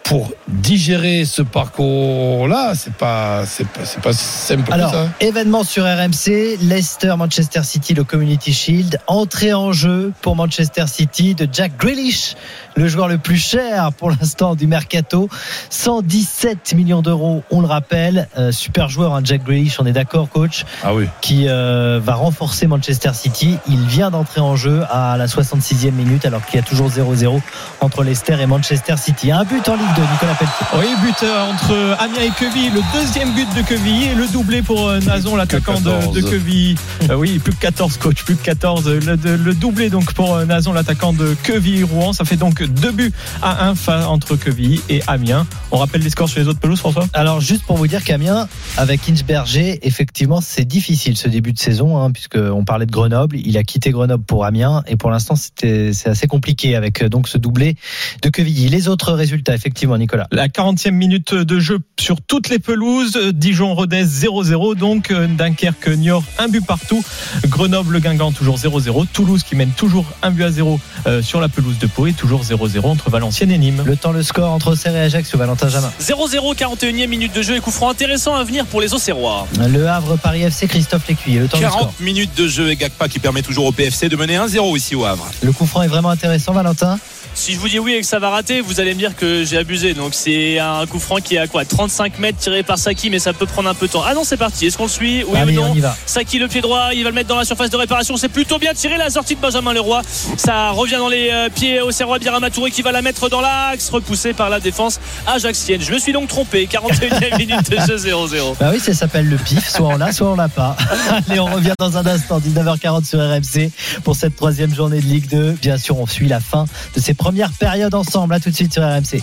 [0.05, 5.07] pour digérer ce parcours-là, c'est pas, c'est pas, c'est pas simple Alors, que ça.
[5.19, 8.99] événement sur RMC, Leicester, Manchester City, le Community Shield.
[9.07, 12.35] Entrée en jeu pour Manchester City de Jack Grealish,
[12.75, 15.27] le joueur le plus cher pour l'instant du mercato.
[15.71, 18.27] 117 millions d'euros, on le rappelle.
[18.37, 21.07] Euh, super joueur, hein, Jack Grealish, on est d'accord, coach, Ah oui.
[21.21, 23.57] qui euh, va renforcer Manchester City.
[23.67, 27.41] Il vient d'entrer en jeu à la 66e minute, alors qu'il y a toujours 0-0
[27.81, 29.31] entre Leicester et Manchester City.
[29.31, 30.65] Un but en Ligue 2, Nicolas Pelletier.
[30.77, 34.87] Oui, but entre Amiens et Quevilly, le deuxième but de Quevilly et le doublé pour
[34.87, 36.13] euh, Nazon, l'attaquant de, 14.
[36.15, 36.75] de Quevilly.
[37.09, 38.87] Euh, oui, plus que 14 coach, plus que 14.
[38.89, 42.13] Le, de- le doublé donc pour euh, Nazon, l'attaquant de Quevilly-Rouen.
[42.13, 45.45] Ça fait donc deux buts à un fa- entre Quevilly et Amiens.
[45.71, 47.05] On rappelle les scores sur les autres pelouses, François?
[47.13, 51.97] Alors juste pour vous dire qu'Amiens, avec Inchberger, effectivement c'est difficile ce début de saison,
[52.01, 55.35] hein, puisque on parlait de Grenoble, il a quitté Grenoble pour Amiens, et pour l'instant
[55.35, 57.75] c'était c'est assez compliqué avec donc ce doublé
[58.21, 58.69] de Quevilly.
[58.69, 59.84] Les autres résultats, effectivement.
[59.85, 60.27] Effectivement, Nicolas.
[60.31, 63.17] La 40e minute de jeu sur toutes les pelouses.
[63.33, 64.75] Dijon-Rodez 0-0.
[64.75, 67.03] Donc euh, Dunkerque-Niort, un but partout.
[67.47, 69.05] Grenoble-Guingamp toujours 0-0.
[69.13, 72.13] Toulouse qui mène toujours un but à 0 euh, sur la pelouse de Pau et
[72.13, 73.83] toujours 0-0 entre Valenciennes et Nîmes.
[73.85, 75.91] Le temps, le score entre Auxerre et Ajaccio, Valentin Jamin.
[76.01, 79.47] 0-0, 41e minute de jeu et coup franc intéressant à venir pour les Auxerrois.
[79.69, 81.39] Le Havre, Paris FC, Christophe Lécuyer.
[81.39, 81.79] Le temps, le score.
[81.79, 84.95] 40 minutes de jeu et Gagpa qui permet toujours au PFC de mener 1-0 ici
[84.95, 85.29] au Havre.
[85.43, 86.97] Le coup franc est vraiment intéressant, Valentin.
[87.35, 89.43] Si je vous dis oui et que ça va rater, vous allez me dire que
[89.43, 89.93] j'ai abusé.
[89.93, 91.65] Donc c'est un coup franc qui est à quoi?
[91.65, 94.03] 35 mètres tiré par Saki, mais ça peut prendre un peu de temps.
[94.07, 94.65] Ah non, c'est parti.
[94.65, 95.23] Est-ce qu'on le suit?
[95.27, 95.75] Oui Allez, ou non?
[96.05, 98.15] Saki le pied droit, il va le mettre dans la surface de réparation.
[98.15, 100.01] C'est plutôt bien tiré la sortie de Benjamin Leroy.
[100.37, 103.41] Ça revient dans les euh, pieds au Serrois Birama Touré qui va la mettre dans
[103.41, 105.81] l'axe, repoussé par la défense ajaxienne.
[105.81, 106.67] Je me suis donc trompé.
[106.71, 108.55] 41e minute de jeu 0-0.
[108.59, 109.69] Bah oui, ça s'appelle le pif.
[109.69, 110.77] Soit on l'a, soit on l'a pas.
[111.29, 113.71] Allez, on revient dans un instant, 19h40 sur RMC
[114.03, 115.57] pour cette troisième journée de Ligue 2.
[115.61, 116.65] Bien sûr, on suit la fin
[116.95, 118.35] de ces premières périodes ensemble.
[118.35, 119.19] À tout de suite sur RMC.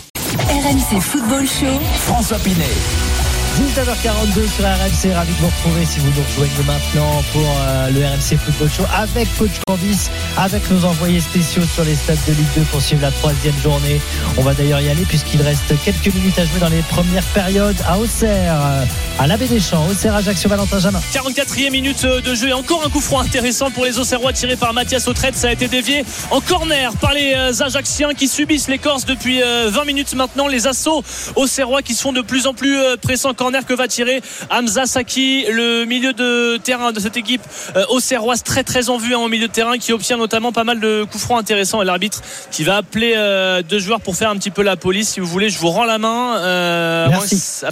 [0.49, 1.79] RMC Football Show.
[1.99, 3.12] François Pinet.
[3.53, 8.01] 19h42 sur RMC, ravi de vous retrouver si vous nous rejoignez maintenant pour euh, le
[8.01, 12.47] RMC Football Show avec Coach Cambis, avec nos envoyés spéciaux sur les stades de Ligue
[12.57, 14.01] 2 pour suivre la troisième journée.
[14.39, 17.77] On va d'ailleurs y aller puisqu'il reste quelques minutes à jouer dans les premières périodes
[17.87, 18.85] à Auxerre, euh,
[19.19, 21.01] à l'Abbé des Champs, Auxerre, Ajaccio, Valentin Jamin.
[21.13, 24.73] 44e minute de jeu et encore un coup franc intéressant pour les Auxerrois tiré par
[24.73, 25.37] Mathias Autrette.
[25.37, 29.43] Ça a été dévié en corner par les euh, Ajacciens qui subissent les Corses depuis
[29.43, 30.47] euh, 20 minutes maintenant.
[30.47, 31.05] Les assauts
[31.37, 33.35] Auxerrois qui se font de plus en plus euh, pressants.
[33.43, 37.43] Corner que va tirer Hamza Saki, le milieu de terrain de cette équipe
[37.75, 40.63] euh, auxerroise très très en vue hein, au milieu de terrain qui obtient notamment pas
[40.63, 42.21] mal de coups francs intéressants et l'arbitre
[42.53, 45.27] qui va appeler euh, deux joueurs pour faire un petit peu la police si vous
[45.27, 47.37] voulez je vous rends la main euh, Merci.
[47.37, 47.71] ça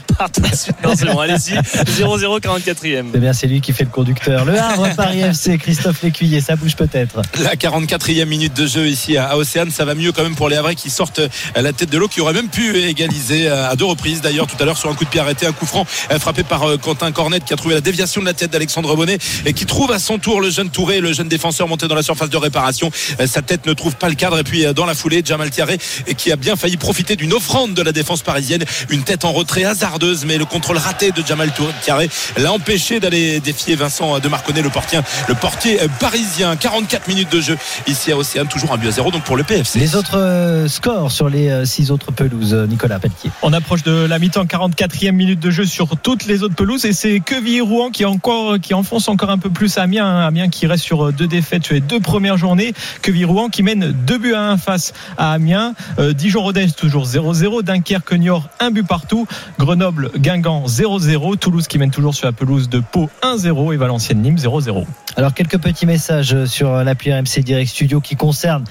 [0.54, 4.44] c'est bon allez-y 0-0 44e C'est bien, c'est lui qui fait le conducteur.
[4.44, 7.22] Le Havre, Paris FC, Christophe Lécuyer, ça bouge peut-être.
[7.44, 10.56] La 44e minute de jeu ici à Océane, ça va mieux quand même pour les
[10.56, 11.20] Havrais qui sortent
[11.54, 14.56] à la tête de l'eau, qui aurait même pu égaliser à deux reprises d'ailleurs tout
[14.60, 16.76] à l'heure sur un coup de pied arrêté, un coup franc euh, frappé par euh,
[16.76, 19.92] Quentin Cornet qui a trouvé la déviation de la tête d'Alexandre Bonnet et qui trouve
[19.92, 22.90] à son tour le jeune Touré, le jeune défenseur monté dans la surface de réparation.
[23.20, 25.78] Euh, Sa tête ne trouve pas le cadre et puis dans la foulée, Jamal Tiaré
[26.06, 29.32] et qui a bien failli profiter d'une offrande de la défense parisienne, une tête en
[29.32, 31.52] retrait hasardeuse, mais le contrôle raté de Jamal
[31.82, 36.56] Tiaré l'a empêché d'aller défier Vincent de Marconnet, le portier, le portier parisien.
[36.56, 39.44] 44 minutes de jeu ici à Océane, toujours un but à zéro donc pour le
[39.44, 39.78] PFC.
[39.78, 43.30] Les autres scores sur les six autres pelouses, Nicolas Pelletier.
[43.42, 46.92] On approche de la mi-temps, 44e minute de jeu sur toutes les autres pelouses et
[46.92, 50.26] c'est Quevilly-Rouen qui encore qui enfonce encore un peu plus Amiens.
[50.26, 52.72] Amiens qui reste sur euh, deux défaites sur les deux premières journées.
[53.02, 55.74] Quevilly-Rouen qui mène deux buts à un face à Amiens.
[55.98, 59.26] Euh, Dijon-Rodez toujours 0-0, Dunkerque-Niort un but partout,
[59.58, 64.84] Grenoble-Guingamp 0-0, Toulouse qui mène toujours sur la pelouse de Pau 1-0 et Valenciennes-Nîmes 0-0.
[65.16, 68.64] Alors quelques petits messages sur l'appli RMC Direct Studio qui concernent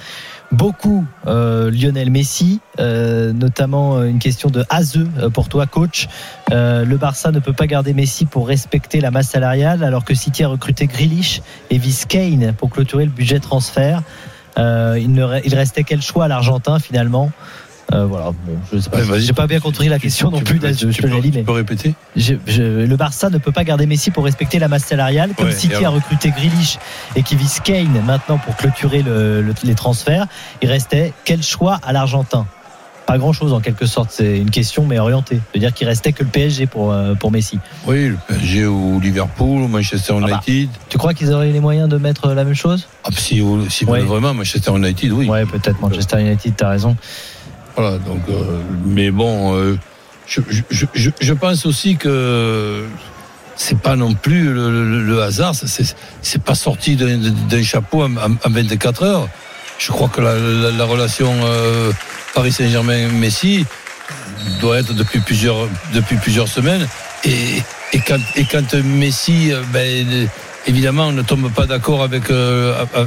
[0.52, 6.08] beaucoup euh, Lionel Messi, euh, notamment euh, une question de euh, pour toi coach.
[6.50, 10.42] Le Barça ne peut pas garder Messi pour respecter la masse salariale alors que City
[10.44, 14.02] a recruté Grealish et Vice Kane pour clôturer le budget transfert.
[14.56, 17.30] Il, ne il restait quel choix à l'Argentin finalement?
[17.92, 18.98] Euh, voilà, bon, je sais pas.
[19.18, 21.38] J'ai pas bien compris la question non Tu plus peux- tu je peux- dit, tu
[21.38, 24.68] mais peux répéter je- je- le Barça ne peut pas garder Messi pour respecter la
[24.68, 25.30] masse salariale.
[25.36, 26.78] Comme Ouais, City a recruté Grealish
[27.16, 30.26] et qui vise Kane maintenant pour clôturer le- le- les transferts,
[30.62, 32.46] il restait quel choix à l'Argentin?
[33.06, 35.40] Pas grand chose en quelque sorte, c'est une question mais orientée.
[35.50, 37.58] C'est-à-dire qu'il restait que le PSG pour, euh, pour Messi.
[37.88, 40.28] Oui, le PSG ou Liverpool ou Manchester bah.
[40.46, 40.68] United.
[40.88, 42.86] Tu crois qu'ils auraient les moyens de mettre la même chose?
[43.02, 44.00] Ah, si Ouais.
[44.02, 45.28] vraiment Manchester United, oui.
[45.28, 46.96] Ouais, peut-être Manchester United, t'as raison.
[47.76, 49.76] Voilà, donc, euh, mais bon, euh,
[50.26, 52.84] je, pense aussi que
[53.56, 58.32] c'est pas non plus le, le- le hasard, c'est pas sorti d'un chapeau en, en-
[58.44, 59.28] en 24 heures.
[59.78, 61.92] Je crois que la, la- la relation euh,
[62.34, 63.64] Paris Saint-Germain-Messi
[64.60, 66.86] doit être depuis plusieurs, depuis plusieurs semaines.
[67.24, 67.62] Et,
[68.06, 68.18] quand,
[68.74, 70.28] et Messi, ben,
[70.66, 72.24] évidemment, ne tombe pas d'accord avec,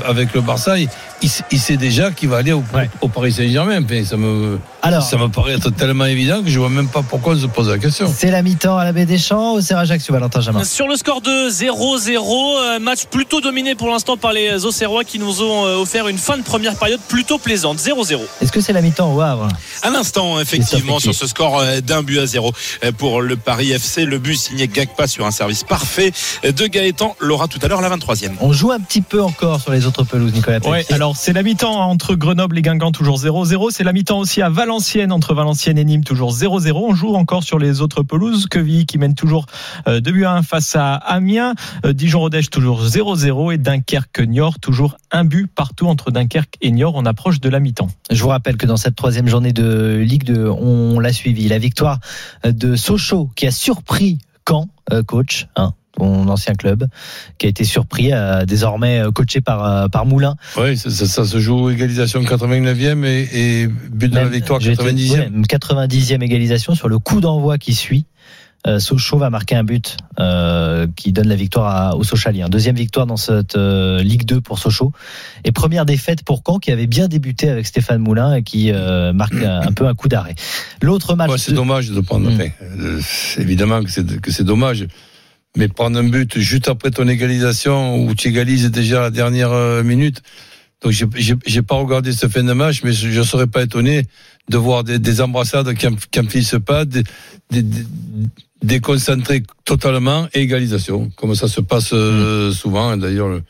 [0.06, 0.76] avec le Barça,
[1.24, 2.90] il, il sait- déjà qu'il va aller au, Ouais.
[3.02, 3.80] au Paris Saint-Germain.
[4.06, 7.34] Ça me, Alors, ça me paraît être tellement évident que je vois même pas pourquoi
[7.34, 8.14] on se pose la question.
[8.16, 10.64] c'est la mi-temps à la baie des Champs au Serra Ajaccio, Valentin Jamin.
[10.64, 15.20] Sur le score de 0-0, euh, match plutôt dominé pour l'instant par les Auxerrois qui
[15.20, 17.80] nous ont euh, offert une fin de première période plutôt plaisante.
[17.80, 18.20] 0-0.
[18.42, 19.48] Est-ce que c'est la mi-temps au Havre?
[19.84, 22.52] Un instant, effectivement, sur ce score euh, d'un but à zéro
[22.98, 24.06] pour le Paris FC.
[24.06, 26.12] Le but signé Gagpa sur un service parfait
[26.44, 28.32] de Gaëtan l'aura tout à l'heure, la 23e.
[28.42, 30.86] On joue un petit peu encore sur les autres pelouses, Nicolas Ouais.
[31.16, 33.72] C'est la mi-temps entre Grenoble et Guingamp toujours 0-0.
[33.72, 34.50] C'est la mi-temps aussi à.
[34.50, 36.72] Valenciennes entre Valenciennes et Nîmes toujours 0-0.
[36.74, 38.48] On joue encore sur les autres pelouses.
[38.48, 39.46] Quevilly qui mène toujours
[39.88, 41.56] 2 buts à 1 face à Amiens.
[41.86, 46.94] Dijon-Rodèche toujours 0-0 et Dunkerque-Niort toujours un but partout entre Dunkerque et Niort.
[46.96, 47.90] On approche de la mi-temps.
[48.12, 51.48] Je vous rappelle que dans cette troisième journée de Ligue 2, on l'a suivi.
[51.48, 52.00] La victoire
[52.44, 54.68] de Sochaux qui a surpris Caen,
[55.08, 56.88] coach, hein, ton ancien club,
[57.38, 60.36] qui a été surpris, euh, désormais coaché par, euh, par Moulin.
[60.58, 65.12] Oui, ça, ça, ça, se joue égalisation 89e et, et but de la victoire 90e.
[65.12, 68.06] Ouais, 90e égalisation sur le coup d'envoi qui suit.
[68.66, 72.48] Euh, Sochaux va marquer un but euh, qui donne la victoire aux Sochaliens.
[72.48, 74.94] Deuxième victoire dans cette euh, Ligue 2 pour Sochaux.
[75.44, 79.12] Et première défaite pour Caen qui avait bien débuté avec Stéphane Moulin et qui euh,
[79.12, 80.36] marque un, un, peu un coup d'arrêt.
[80.82, 81.30] L'autre match.
[81.30, 81.58] Ouais, c'est de...
[81.58, 82.30] dommage de prendre.
[82.30, 82.34] Mmh.
[82.36, 84.88] Enfin, évidemment que c'est, que c'est dommage.
[85.58, 90.22] Mais prendre un but juste après ton égalisation où tu égalises déjà la dernière minute.
[90.82, 94.06] Donc j'ai, pas regardé ce fin de match, mais je, je serais pas étonné
[94.50, 97.04] de voir des, des embrassades qui n'en finissent pas, des,
[97.52, 97.64] des,
[98.64, 102.98] déconcentré totalement et égalisation, comme ça se passe euh, souvent.
[102.98, 103.44] D'ailleurs, le,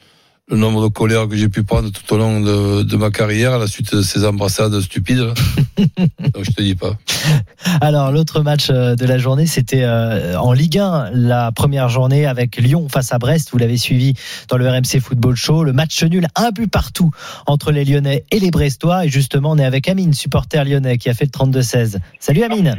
[0.49, 3.53] le, nombre de colères que j'ai pu prendre tout au long de, de, ma carrière
[3.53, 5.19] à la suite de ces embrassades stupides.
[5.77, 6.97] Donc je te dis pas.
[7.81, 12.25] Alors l'autre match euh, de la journée, c'était euh, en Ligue 1, la première journée
[12.25, 13.49] avec Lyon face à Brest.
[13.51, 14.13] Vous l'avez suivi
[14.49, 15.63] dans le RMC Football Show.
[15.63, 17.11] Le match nul, un but partout
[17.47, 19.05] entre les Lyonnais et les Brestois.
[19.05, 21.97] Et justement, on est avec Amine, supporter lyonnais, qui a fait le 32-16.
[22.19, 22.77] Salut Amine.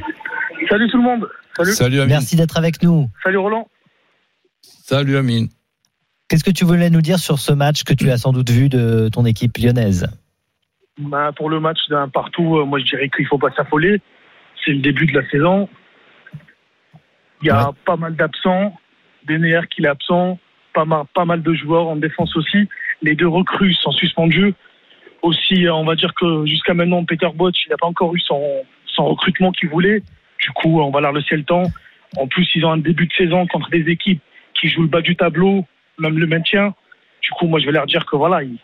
[0.69, 1.29] Salut tout le monde.
[1.57, 1.73] Salut.
[1.73, 2.15] Salut Amine.
[2.15, 3.09] Merci d'être avec nous.
[3.23, 3.69] Salut Roland.
[4.87, 5.49] Salut Amine.
[6.29, 8.69] Qu'est-ce que tu voulais nous dire sur ce match que tu as sans doute vu
[8.69, 10.09] de ton équipe lyonnaise
[10.99, 14.01] bah, Pour le match d'un partout, euh, moi je dirais qu'il ne faut pas s'affoler.
[14.65, 15.69] C'est le début de la saison.
[17.43, 17.75] Il y a ouais.
[17.85, 18.75] pas mal d'absents.
[19.29, 20.39] Dener qui est absent.
[20.73, 22.69] Pas mal, pas mal de joueurs en défense aussi.
[23.03, 24.55] Les deux recrues sont suspendus.
[25.21, 28.43] Aussi, on va dire que jusqu'à maintenant, Peter Botch, il n'a pas encore eu son,
[28.87, 30.03] son recrutement qu'il voulait.
[30.41, 31.65] Du coup, on va leur laisser le temps.
[32.17, 34.21] En plus, ils ont un début de saison contre des équipes
[34.55, 35.65] qui jouent le bas du tableau,
[35.99, 36.75] même le maintien.
[37.23, 38.59] Du coup, moi, je vais leur dire que voilà, il,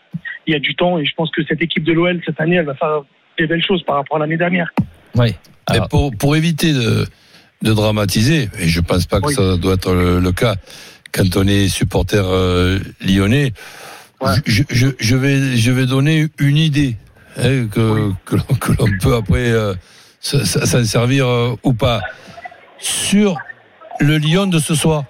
[0.47, 2.55] il y a du temps et je pense que cette équipe de l'OL, cette année,
[2.55, 3.01] elle va faire
[3.37, 4.71] des belles choses par rapport à l'année dernière.
[5.15, 5.35] Oui.
[5.67, 5.87] Alors...
[5.89, 7.05] Pour, pour, éviter de,
[7.61, 9.33] de, dramatiser, et je pense pas que oui.
[9.33, 10.55] ça doit être le, le, cas
[11.11, 13.53] quand on est supporter euh, lyonnais,
[14.21, 14.31] ouais.
[14.45, 16.95] je, je, je, vais, je vais donner une idée
[17.37, 18.13] hein, que, oui.
[18.25, 19.73] que, que l'on peut après euh,
[20.19, 22.01] s'en servir euh, ou pas.
[22.79, 23.37] Sur
[23.99, 25.03] le Lyon de ce soir,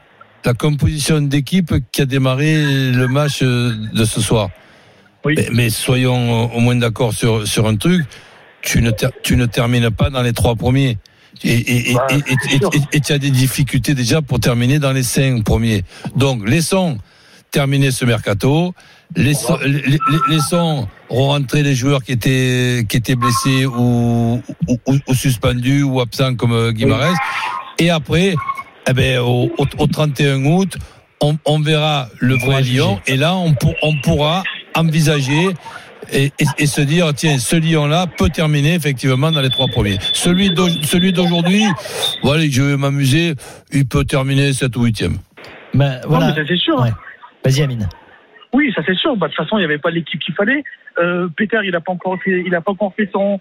[0.45, 4.49] la composition d'équipe qui a démarré le match euh, de ce soir.
[5.23, 5.35] Oui.
[5.37, 8.05] Mais, mais, soyons au moins d'accord sur, sur un truc,
[8.61, 8.91] tu ne,
[9.23, 10.97] tu ne termines pas dans les trois premiers.
[11.43, 12.07] Et, et, bah,
[12.91, 15.83] et, tu as des difficultés déjà pour terminer dans les cinq premiers.
[16.15, 16.97] Donc, laissons
[17.51, 18.73] terminer ce mercato.
[19.15, 19.59] Laissons,
[20.29, 26.35] laissons rentrer les joueurs qui étaient, qui étaient blessés ou, ou, ou suspendus ou absents
[26.35, 27.15] comme Guimarães.
[27.77, 28.35] Et après,
[28.87, 30.77] eh ben, au, au, au 31 août,
[31.21, 32.99] on, on, verra le vrai Lyon.
[33.07, 34.43] Et là, on, pour, on pourra
[34.75, 35.49] envisager
[36.11, 39.67] et, et, et, se dire tiens ce Lyon là peut terminer effectivement dans les trois
[39.67, 39.97] premiers.
[40.13, 40.51] Celui
[40.83, 41.63] celui d'aujourd'hui
[42.23, 43.35] voilà je vais m'amuser
[43.71, 45.17] il peut terminer 7 ou 8e
[45.73, 46.27] ben, voilà.
[46.27, 46.79] non, mais c'est sûr.
[46.79, 46.89] Ouais.
[47.45, 47.87] vas-y Amine.
[48.53, 49.15] Oui ça c'est sûr.
[49.15, 50.63] Bah, de toute façon il n'y avait pas l'équipe qu'il fallait.
[50.99, 53.39] Euh, Peter il n'a pas encore fait il a pas encore fait son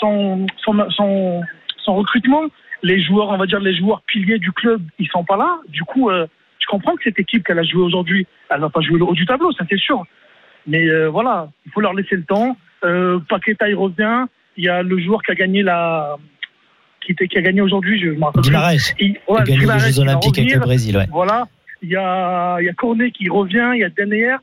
[0.00, 1.42] son, son, son,
[1.84, 2.42] son recrutement
[2.82, 5.58] les joueurs, on va dire les joueurs piliers du club, ils sont pas là.
[5.68, 6.26] Du coup, euh,
[6.58, 9.14] je comprends que cette équipe qu'elle a joué aujourd'hui, elle va pas jouer le haut
[9.14, 10.04] du tableau, ça c'est sûr.
[10.66, 12.56] Mais euh, voilà, il faut leur laisser le temps.
[12.84, 14.26] Euh, Paqueta il revient.
[14.56, 16.16] Il y a le joueur qui a gagné la,
[17.04, 18.42] qui, était, qui a gagné aujourd'hui, je me rappelle.
[18.42, 18.94] Guimarães.
[18.98, 21.06] Il, ouais, qui a gagné les Jeux Olympiques avec le Brésil, ouais.
[21.10, 21.46] Voilà.
[21.82, 23.88] Il y a, il y a Cornet qui revient, il y a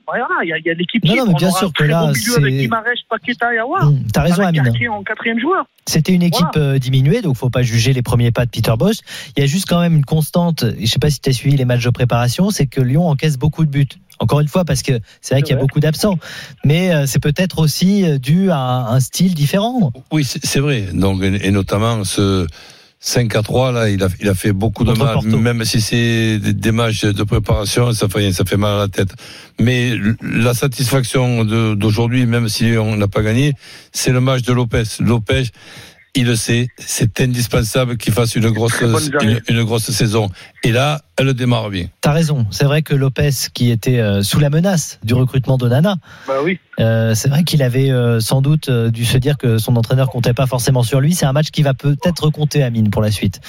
[0.05, 2.37] voilà, il y a, y a l'équipe non, non, mais bien sûr que là, c'est.
[2.37, 3.89] Avec Guimarães, Paqueta et Aouar.
[3.91, 4.71] Mmh, T'as raison, Amine.
[4.91, 5.65] en quatrième joueur.
[5.85, 6.73] C'était une équipe voilà.
[6.73, 8.97] euh, diminuée, donc faut pas juger les premiers pas de Peter Bosch.
[9.35, 10.65] Il y a juste quand même une constante.
[10.79, 13.37] Je sais pas si tu as suivi les matchs de préparation, c'est que Lyon encaisse
[13.37, 13.87] beaucoup de buts.
[14.19, 16.19] Encore une fois, parce que c'est vrai qu'il y a beaucoup d'absents,
[16.65, 19.93] mais euh, c'est peut-être aussi dû à un style différent.
[20.11, 20.87] Oui, c'est vrai.
[20.93, 22.45] Donc et notamment ce
[23.01, 26.37] 5 à 3, là, il a, il a fait beaucoup de mal, même si c'est
[26.37, 29.11] des, des, matchs de préparation, ça fait, ça fait mal à la tête.
[29.57, 31.45] Mais la satisfaction
[31.75, 33.53] d'aujourd'hui, même si on n'a pas gagné,
[33.93, 34.83] c'est le match de Lopez.
[34.99, 35.43] Lopez,
[36.15, 40.29] il le sait, c'est indispensable qu'il fasse une grosse, une, une, grosse saison.
[40.63, 41.87] Et là, elle démarre bien.
[42.01, 42.47] T'as raison.
[42.49, 45.95] C'est vrai que Lopez, qui était euh, sous la menace du recrutement d'Onana,
[46.27, 46.59] bah oui.
[46.79, 50.33] euh, c'est vrai qu'il avait euh, sans doute dû se dire que son entraîneur comptait
[50.33, 51.13] pas forcément sur lui.
[51.13, 53.39] C'est un match qui va peut-être compter, Amine, pour la suite,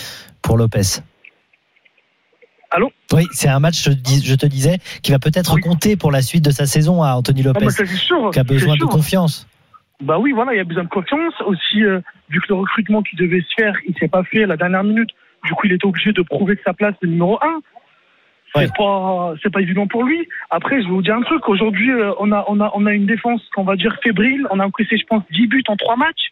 [0.43, 1.01] pour Lopez.
[2.71, 2.93] Allô?
[3.13, 5.61] Oui, c'est un match, je, te disais, qui va peut-être oui.
[5.61, 8.77] compter pour la suite de sa saison à Anthony Lopez, oh, sûr, qui a besoin
[8.77, 9.49] de confiance.
[10.01, 11.35] Bah oui, voilà, il y a besoin de confiance.
[11.47, 14.47] Aussi, euh, vu que le recrutement qui devait se faire, il s'est pas fait à
[14.47, 15.11] la dernière minute.
[15.45, 17.61] Du coup, il était obligé de prouver que sa place est numéro un.
[18.55, 18.69] C'est Ouais.
[18.77, 20.27] pas, c'est pas évident pour lui.
[20.51, 21.49] Après, je vais vous dire un truc.
[21.49, 24.47] Aujourd'hui, euh, on a, on a, on a une défense qu'on va dire fébrile.
[24.51, 26.31] On a encaissé, je pense, 10 buts en 3 matchs.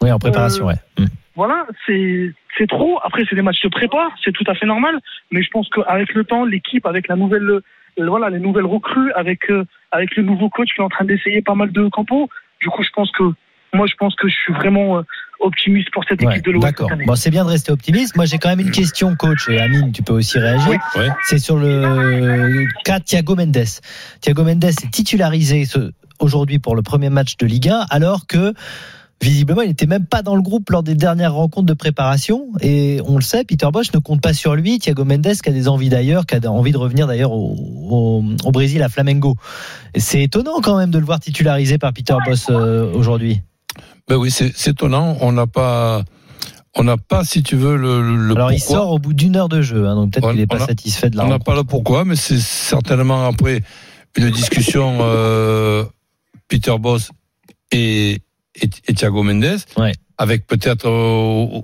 [0.00, 0.76] Oui, en préparation, Euh, ouais.
[0.98, 1.04] Mm.
[1.34, 2.98] Voilà, c'est, c'est trop.
[3.04, 4.08] Après, c'est des matchs de prépa.
[4.24, 4.98] C'est tout à fait normal.
[5.30, 7.60] Mais je pense qu'avec le temps, l'équipe, avec la nouvelle, euh,
[7.98, 11.42] voilà, les nouvelles recrues, avec, euh, avec le nouveau coach qui est en train d'essayer
[11.42, 12.28] pas mal de campos.
[12.60, 13.22] Du coup, je pense que,
[13.74, 15.02] moi, je pense que je suis vraiment euh,
[15.40, 16.90] optimiste pour cette Ouais, équipe de l'Ouest D'accord.
[17.06, 18.16] Bon, c'est bien de rester optimiste.
[18.16, 19.48] Moi, j'ai quand même une question, coach.
[19.48, 20.78] Et Amine, tu peux aussi réagir.
[20.96, 21.08] Ouais.
[21.28, 23.64] C'est sur le cas Thiago Mendes.
[24.20, 28.52] Thiago Mendes est titularisé ce- aujourd'hui pour le premier match de Ligue 1, alors que
[29.22, 32.48] visiblement, il n'était même pas dans le groupe lors des dernières rencontres de préparation.
[32.60, 34.78] Et on le sait, Peter Bosch ne compte pas sur lui.
[34.78, 37.56] Thiago Mendes qui a des envies d'ailleurs, qui a envie de revenir d'ailleurs au,
[37.90, 39.36] au- au Brésil à Flamengo.
[39.96, 43.40] C'est étonnant quand même de le voir titularisé par Peter Bosch euh, aujourd'hui.
[44.08, 45.16] Ben oui, c'est étonnant.
[45.20, 46.02] On n'a pas,
[46.76, 49.48] on n'a pas, si tu veux, le, le Alors il sort au bout d'une heure
[49.48, 51.54] de jeu, hein, donc peut-être qu'il n'est pas a- satisfait de la On n'a pas
[51.56, 53.62] le pourquoi, mais c'est certainement après
[54.16, 55.84] une discussion euh,
[56.48, 57.10] Peter Boss
[57.72, 58.18] et,
[58.62, 59.92] et, et Thiago Mendes, Ouais.
[60.18, 60.88] avec peut-être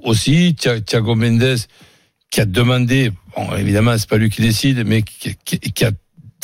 [0.05, 1.57] aussi Thia- Thiago Mendes
[2.31, 5.91] qui a demandé, bon, évidemment c'est pas lui qui décide, mais qui, qui- qui a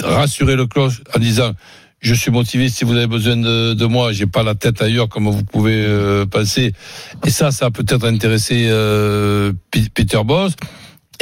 [0.03, 1.53] rassuré le cloche en disant
[2.01, 5.09] je suis motivé si vous avez besoin de, de moi, j'ai pas la tête ailleurs
[5.11, 6.73] comme vous pouvez euh, penser.
[7.27, 9.53] Et ça, ça a peut-être intéressé euh,
[9.93, 10.55] Peter Boss.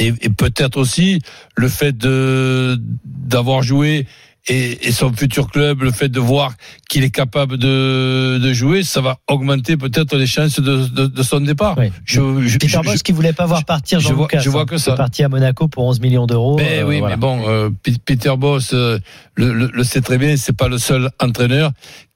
[0.01, 1.21] Et, et peut-être aussi
[1.57, 4.07] le fait de d'avoir joué
[4.49, 6.55] et, et son futur club, le fait de voir
[6.89, 11.23] qu'il est capable de, de jouer, ça va augmenter peut-être les chances de, de, de
[11.23, 11.77] son départ.
[11.79, 11.91] Oui.
[12.05, 14.41] Je, je, Peter Bosch qui voulait pas voir partir je vois- Lucas.
[14.41, 14.93] je vois hein, que ça.
[14.93, 16.57] est parti à Monaco pour 11 millions d'euros.
[16.57, 17.17] mais euh, oui, voilà.
[17.17, 17.71] mais bon, euh,
[18.05, 18.99] Peter Boss euh,
[19.35, 21.73] le, le, le sait très bien, c'est pas le seul entraîneur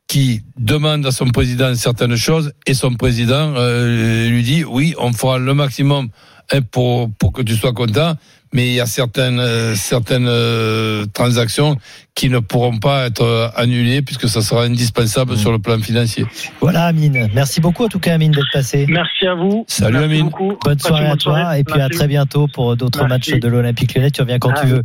[0.08, 5.12] qui demande à son président certaines choses et son président euh, lui dit oui, on
[5.12, 6.08] fera le maximum
[6.52, 8.16] hein, pour pour que tu sois content,
[8.53, 11.76] mais il y a certaines euh, certaines euh, transactions
[12.14, 15.36] qui ne pourront pas être euh, annulées puisque ça sera indispensable Mmh.
[15.36, 16.26] sur le plan financier.
[16.61, 17.28] Voilà Amine.
[17.34, 18.86] Merci beaucoup en tout cas Amine d'être passé.
[18.88, 19.64] Merci à vous.
[19.68, 20.24] Salut, Merci Amine.
[20.26, 20.57] beaucoup.
[20.64, 21.61] Bonne soirée à toi soirée.
[21.61, 24.11] et puis à très bientôt pour d'autres matchs de l'Olympique Lyonnais.
[24.11, 24.82] Tu reviens quand tu veux.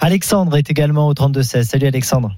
[0.00, 1.62] Alexandre est également au 32-16.
[1.64, 2.36] Salut Alexandre.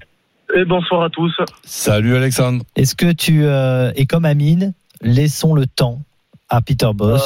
[0.57, 1.33] Et bonsoir à tous.
[1.65, 2.65] Salut Alexandre.
[2.77, 4.73] Est-ce que tu euh, es comme Amine
[5.03, 6.01] Laissons le temps
[6.49, 7.23] à Peter Boss.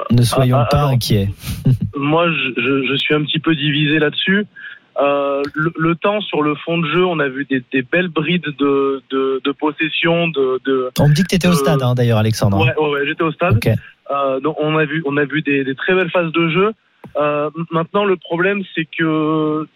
[0.00, 1.28] Euh, ne soyons ah, ah, pas alors, inquiets.
[1.96, 4.46] Moi, je, suis un petit peu divisé là-dessus.
[5.00, 8.08] Euh, le, le temps sur le fond de jeu, on a vu des, des belles
[8.08, 11.54] brides de, de, de possession, de, de On me dit que tu étais au euh,
[11.54, 12.58] stade hein, d'ailleurs Alexandre.
[12.58, 13.58] ouais, ouais, ouais, j'étais au stade.
[14.10, 16.72] Euh, donc on a vu, on a vu des, des très belles phases de jeu.
[17.16, 19.66] Euh, maintenant, le problème, c'est que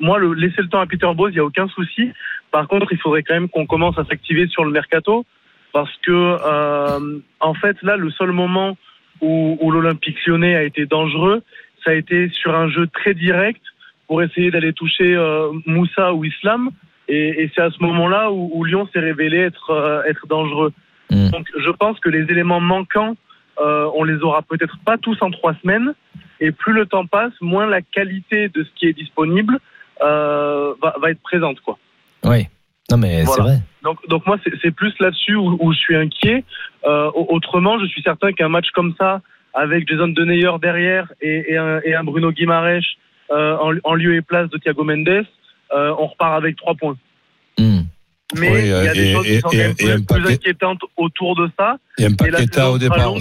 [0.00, 2.10] moi, le, laisser le temps à Peter Bose, il y a aucun souci.
[2.50, 5.24] Par contre, il faudrait quand même qu'on commence à s'activer sur le mercato,
[5.72, 6.10] parce que
[6.44, 8.76] euh, en fait, là, le seul moment
[9.22, 11.42] où, où l'Olympique Lyonnais a été dangereux,
[11.84, 13.62] ça a été sur un jeu très direct
[14.06, 16.70] pour essayer d'aller toucher euh, Moussa ou Islam.
[17.08, 20.72] Et, et c'est à ce moment-là où, où Lyon s'est révélé être, euh, être dangereux.
[21.10, 21.30] Mm.
[21.30, 23.16] Donc je pense que les éléments manquants,
[23.60, 25.94] euh, on les aura peut-être pas tous en trois semaines.
[26.40, 29.58] Et plus le temps passe, moins la qualité de ce qui est disponible
[30.02, 31.60] euh, va, va être présente.
[31.60, 31.78] Quoi.
[32.24, 32.48] Oui.
[32.90, 33.32] Non mais Voilà.
[33.44, 33.58] c'est vrai.
[33.82, 36.44] Donc, donc moi, c'est plus là-dessus où, où je suis inquiet.
[36.86, 39.20] Euh, au- autrement, je suis certain qu'un match comme ça,
[39.54, 42.80] avec Jason Denayer derrière et, et, un, et un Bruno Guimaraes
[43.30, 45.08] euh, en, en lieu et place de Thiago Mendes,
[45.74, 46.96] euh, on repart avec trois points.
[47.58, 47.80] Hmm.
[48.38, 49.74] Mais Oui, il y a et- des choses et- qui sont et- quand même un
[49.74, 51.76] plus, plus paquet- inquiétantes autour de ça.
[51.98, 53.12] Il y a un Et la Paqueta saison au départ.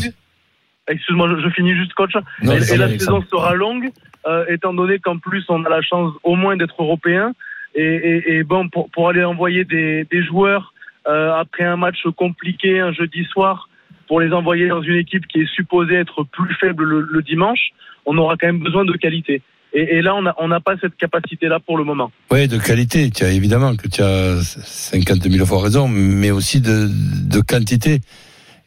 [0.88, 2.14] Excuse-moi, je, je finis juste, coach.
[2.44, 3.90] Non, et, et la saison sera longue,
[4.28, 7.34] euh, étant donné qu'en plus on a la chance au moins d'être européen.
[7.76, 10.74] Et, bon, pour, aller envoyer des, joueurs
[11.08, 13.70] euh, après un match compliqué un jeudi soir,
[14.08, 17.70] pour les envoyer dans une équipe qui est supposée être plus faible le, dimanche,
[18.06, 19.42] on aura quand même besoin de qualité.
[19.74, 22.12] Et, là, on n'a pas cette capacité-là pour le moment.
[22.30, 23.10] Oui, de qualité.
[23.10, 28.02] Tu as évidemment que tu as 50 000 fois raison, mais aussi de, quantité.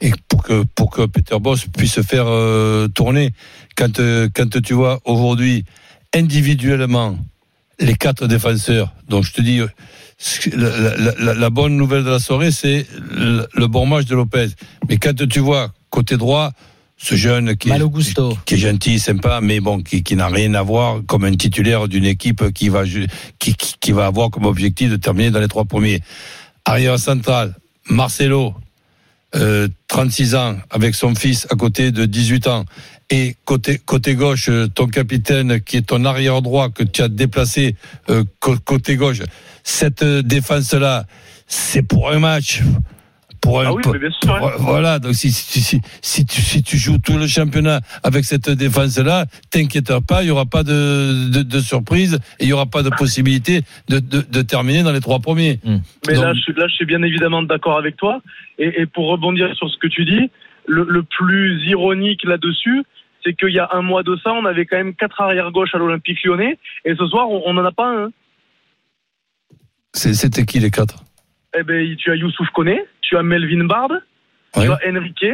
[0.01, 3.31] Et pour que pour que Peter Boss puisse faire euh, tourner,
[3.77, 5.65] quand euh, quand tu vois aujourd'hui
[6.15, 7.17] individuellement
[7.79, 9.69] les quatre défenseurs, donc je te dis, euh,
[10.57, 14.15] la, la- la- la bonne nouvelle de la soirée, c'est le, le bon match de
[14.15, 14.49] Lopez.
[14.89, 16.53] Mais quand tu vois côté droit,
[16.97, 17.79] ce jeune qui est,
[18.47, 21.89] qui est gentil, sympa, mais bon, qui, qui n'a rien à voir comme un titulaire
[21.89, 22.85] d'une équipe qui va,
[23.39, 26.01] qui, qui va avoir comme objectif de terminer dans les trois premiers.
[26.65, 27.55] Arrière central,
[27.91, 28.55] Marcelo,
[29.37, 32.65] euh, 36 ans, avec son fils à côté de 18 ans.
[33.11, 37.09] Et côté, côté gauche, euh, ton capitaine qui est ton arrière droit que tu as
[37.09, 37.77] déplacé
[38.09, 39.23] euh, côté gauche.
[39.63, 41.07] Cette euh, défense-là,
[41.47, 42.63] c'est pour un match
[43.45, 43.67] pour un.
[43.67, 44.35] Ah oui, pour- mais bien sûr.
[44.35, 44.53] hein.
[44.59, 48.49] Voilà, donc si, si, si, si tu, si tu joues tout le championnat avec cette
[48.51, 52.67] défense-là, t'inquiète pas, il n'y aura pas de, de, de surprise et il n'y aura
[52.67, 55.61] pas de possibilité de, de, de terminer dans les trois premiers.
[56.09, 58.21] Mais là je, suis- là, je suis bien évidemment d'accord avec toi.
[58.59, 60.31] Et, et pour rebondir sur ce que tu dis,
[60.67, 62.83] le, le plus ironique là-dessus,
[63.25, 65.71] c'est qu'il y a un mois de ça, on avait quand même quatre arrières gauche
[65.75, 66.59] à l'Olympique lyonnais.
[66.85, 68.11] Et ce soir, on n'en a pas un.
[69.93, 71.05] C'était qui les quatre?
[71.59, 73.91] Eh ben, tu as Youssouf Koné, tu as Melvin Bard,
[74.57, 74.67] Ouais.
[74.67, 75.27] tu as Enrique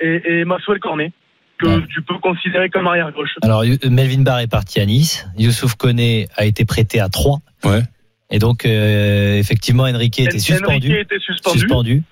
[0.00, 1.12] et, et Maxwell Cornet,
[1.58, 1.86] que Ouais.
[1.92, 3.30] tu peux considérer comme arrière gauche.
[3.42, 5.26] Alors, Melvin Barr est parti à Nice.
[5.38, 7.38] Youssouf Koné a été prêté à 3.
[7.64, 7.80] Ouais.
[8.30, 10.92] Et donc, euh, effectivement, Enrique était Enrique suspendu.
[10.98, 11.58] était suspendu.
[11.60, 12.02] Suspendu.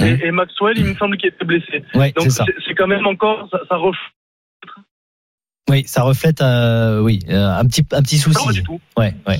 [0.00, 1.84] Et, et Maxwell, il me semble qu'il était blessé.
[1.94, 3.76] Ouais, Donc c'est quand même encore, ça, ça
[5.70, 8.52] Oui, ça reflète euh, oui, euh, un petit un petit pas souci.
[8.54, 8.80] du tout.
[8.98, 9.38] Ouais, ouais.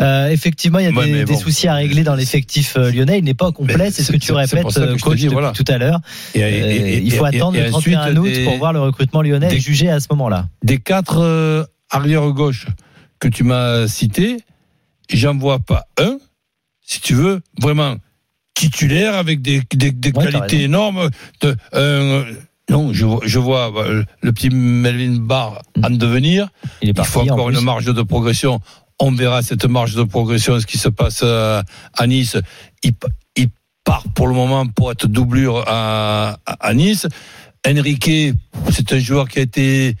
[0.00, 3.18] Euh, effectivement, il y a Ouais, des, soucis à régler dans l'effectif lyonnais.
[3.18, 3.90] Il n'est pas complet.
[3.90, 5.52] C'est ce que tu répètes, que coach, dis, voilà.
[5.52, 6.00] tout à l'heure.
[6.34, 8.56] Et- Euh, et- et- il faut et- attendre et le 31 ensuite, août des- pour
[8.56, 10.48] voir le recrutement lyonnais des- et juger à ce moment-là.
[10.64, 12.66] Des quatre euh, arrières gauche
[13.18, 14.38] que tu m'as cités,
[15.12, 16.16] j'en vois pas un,
[16.80, 17.96] si tu veux, vraiment
[18.54, 21.10] titulaire avec des, des, des Ouais, t'as qualités énormes.
[21.42, 22.24] De, euh,
[22.70, 26.48] non, je, vois- je vois euh, le petit Melvin Barr en devenir.
[26.82, 27.10] Il est Il parti.
[27.12, 28.60] faut en encore une marge de progression.
[28.98, 31.62] On verra cette marge de progression, ce qui se passe euh,
[31.96, 32.36] à Nice.
[32.82, 32.92] Il,
[33.82, 37.06] part pour le moment pour être doublure à, à- à Nice.
[37.66, 38.10] Enrique,
[38.70, 39.96] c'est un joueur qui a été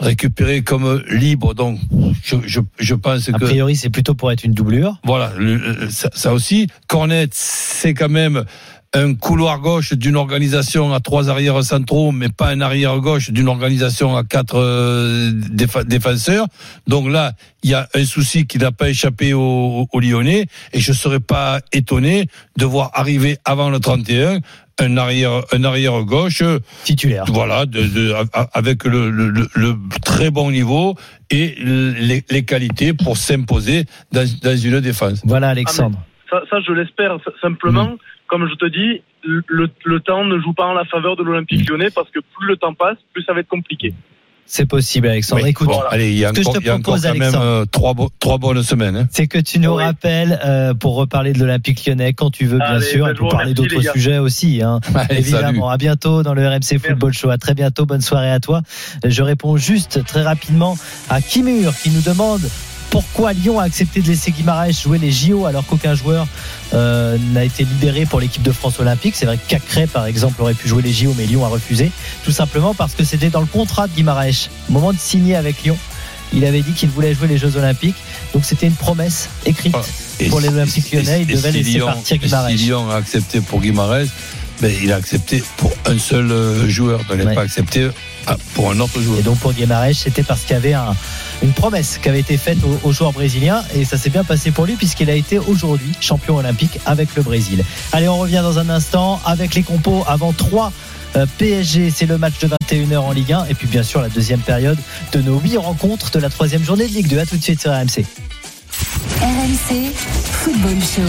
[0.00, 1.78] récupéré comme libre, donc
[2.22, 4.98] je, je, je pense A que priori, c'est plutôt pour être une doublure.
[5.04, 6.66] voilà, le- ça, ça aussi.
[6.88, 8.44] Cornet, c'est quand même
[8.96, 13.48] un couloir gauche d'une organisation à trois arrières centraux, mais pas un arrière gauche d'une
[13.48, 15.32] organisation à quatre euh,
[15.84, 16.46] défenseurs.
[16.86, 17.32] Donc là,
[17.64, 21.60] il y a un souci qui n'a pas échappé aux, Lyonnais, et je serais pas
[21.72, 24.38] étonné de voir arriver avant le 31
[24.80, 26.42] un arrière, un arrière gauche,
[26.84, 27.24] Titulaire.
[27.28, 30.94] voilà, de, de- a- avec le, le- le- le très bon niveau
[31.30, 35.22] et les, les qualités pour s'imposer dans, dans une défense.
[35.24, 35.98] Voilà, Alexandre.
[36.30, 37.96] Ça, ça je l'espère simplement.
[38.26, 41.68] Comme je te dis, le, le temps ne joue pas en la faveur de l'Olympique
[41.68, 43.92] lyonnais parce que plus le temps passe, plus ça va être compliqué.
[44.46, 45.42] C'est possible, Alexandre.
[45.42, 47.02] Oui, Écoute, bon, allez, il y a ce que je encore, te a encore propose,
[47.06, 48.94] quand même euh, trois, bo- trois bonnes semaines.
[48.96, 49.08] hein.
[49.10, 49.82] c'est que tu nous Oui.
[49.82, 53.14] rappelles euh, pour reparler de l'Olympique lyonnais quand tu veux, bien Allez, sûr, ben, et
[53.14, 54.62] je pour parler d'autres sujets aussi.
[54.62, 54.80] Hein.
[54.94, 55.20] Allez, salut.
[55.20, 57.30] Évidemment, à bientôt dans le RMC Football Show.
[57.30, 58.60] À très bientôt, bonne soirée à toi.
[59.04, 60.76] Je réponds juste très rapidement
[61.08, 62.42] à Kimur qui nous demande
[62.94, 66.28] pourquoi Lyon a accepté de laisser Guimaraes jouer les JO alors qu'aucun joueur
[66.74, 69.16] euh, n'a été libéré pour l'équipe de France olympique?
[69.16, 71.90] C'est vrai que Cacré, par exemple, aurait pu jouer les JO, mais Lyon a refusé.
[72.24, 74.48] Tout simplement parce que c'était dans le contrat de Guimaraes.
[74.68, 75.76] Au moment de signer avec Lyon,
[76.32, 77.96] il avait dit qu'il voulait jouer les Jeux olympiques.
[78.32, 79.74] Donc c'était une promesse écrite.
[80.20, 82.50] Et Pour les Olympiques lyonnais, il devait si laisser Lyon- partir Guimaraes.
[82.50, 84.06] Si Lyon a accepté pour Guimarães,
[84.62, 87.00] ben, il a accepté pour un seul euh, joueur.
[87.10, 87.34] Il n'a Ouais.
[87.34, 87.88] pas accepté
[88.26, 89.18] ah, pour un autre joueur.
[89.18, 90.94] Et donc pour Guimaraes, c'était parce qu'il y avait un-
[91.42, 94.50] une promesse qui avait été faite aux, aux joueurs brésiliens et ça s'est bien passé
[94.50, 97.64] pour lui puisqu'il a été aujourd'hui champion olympique avec le Brésil.
[97.92, 100.72] Allez, on revient dans un instant avec les compos avant 3
[101.38, 104.40] PSG, c'est le match de 21h en Ligue 1 et puis bien sûr la deuxième
[104.40, 104.78] période
[105.12, 107.18] de nos 8 rencontres de la troisième journée de Ligue 2.
[107.20, 108.04] À tout de suite sur RMC.
[109.20, 111.02] RMC Football Show.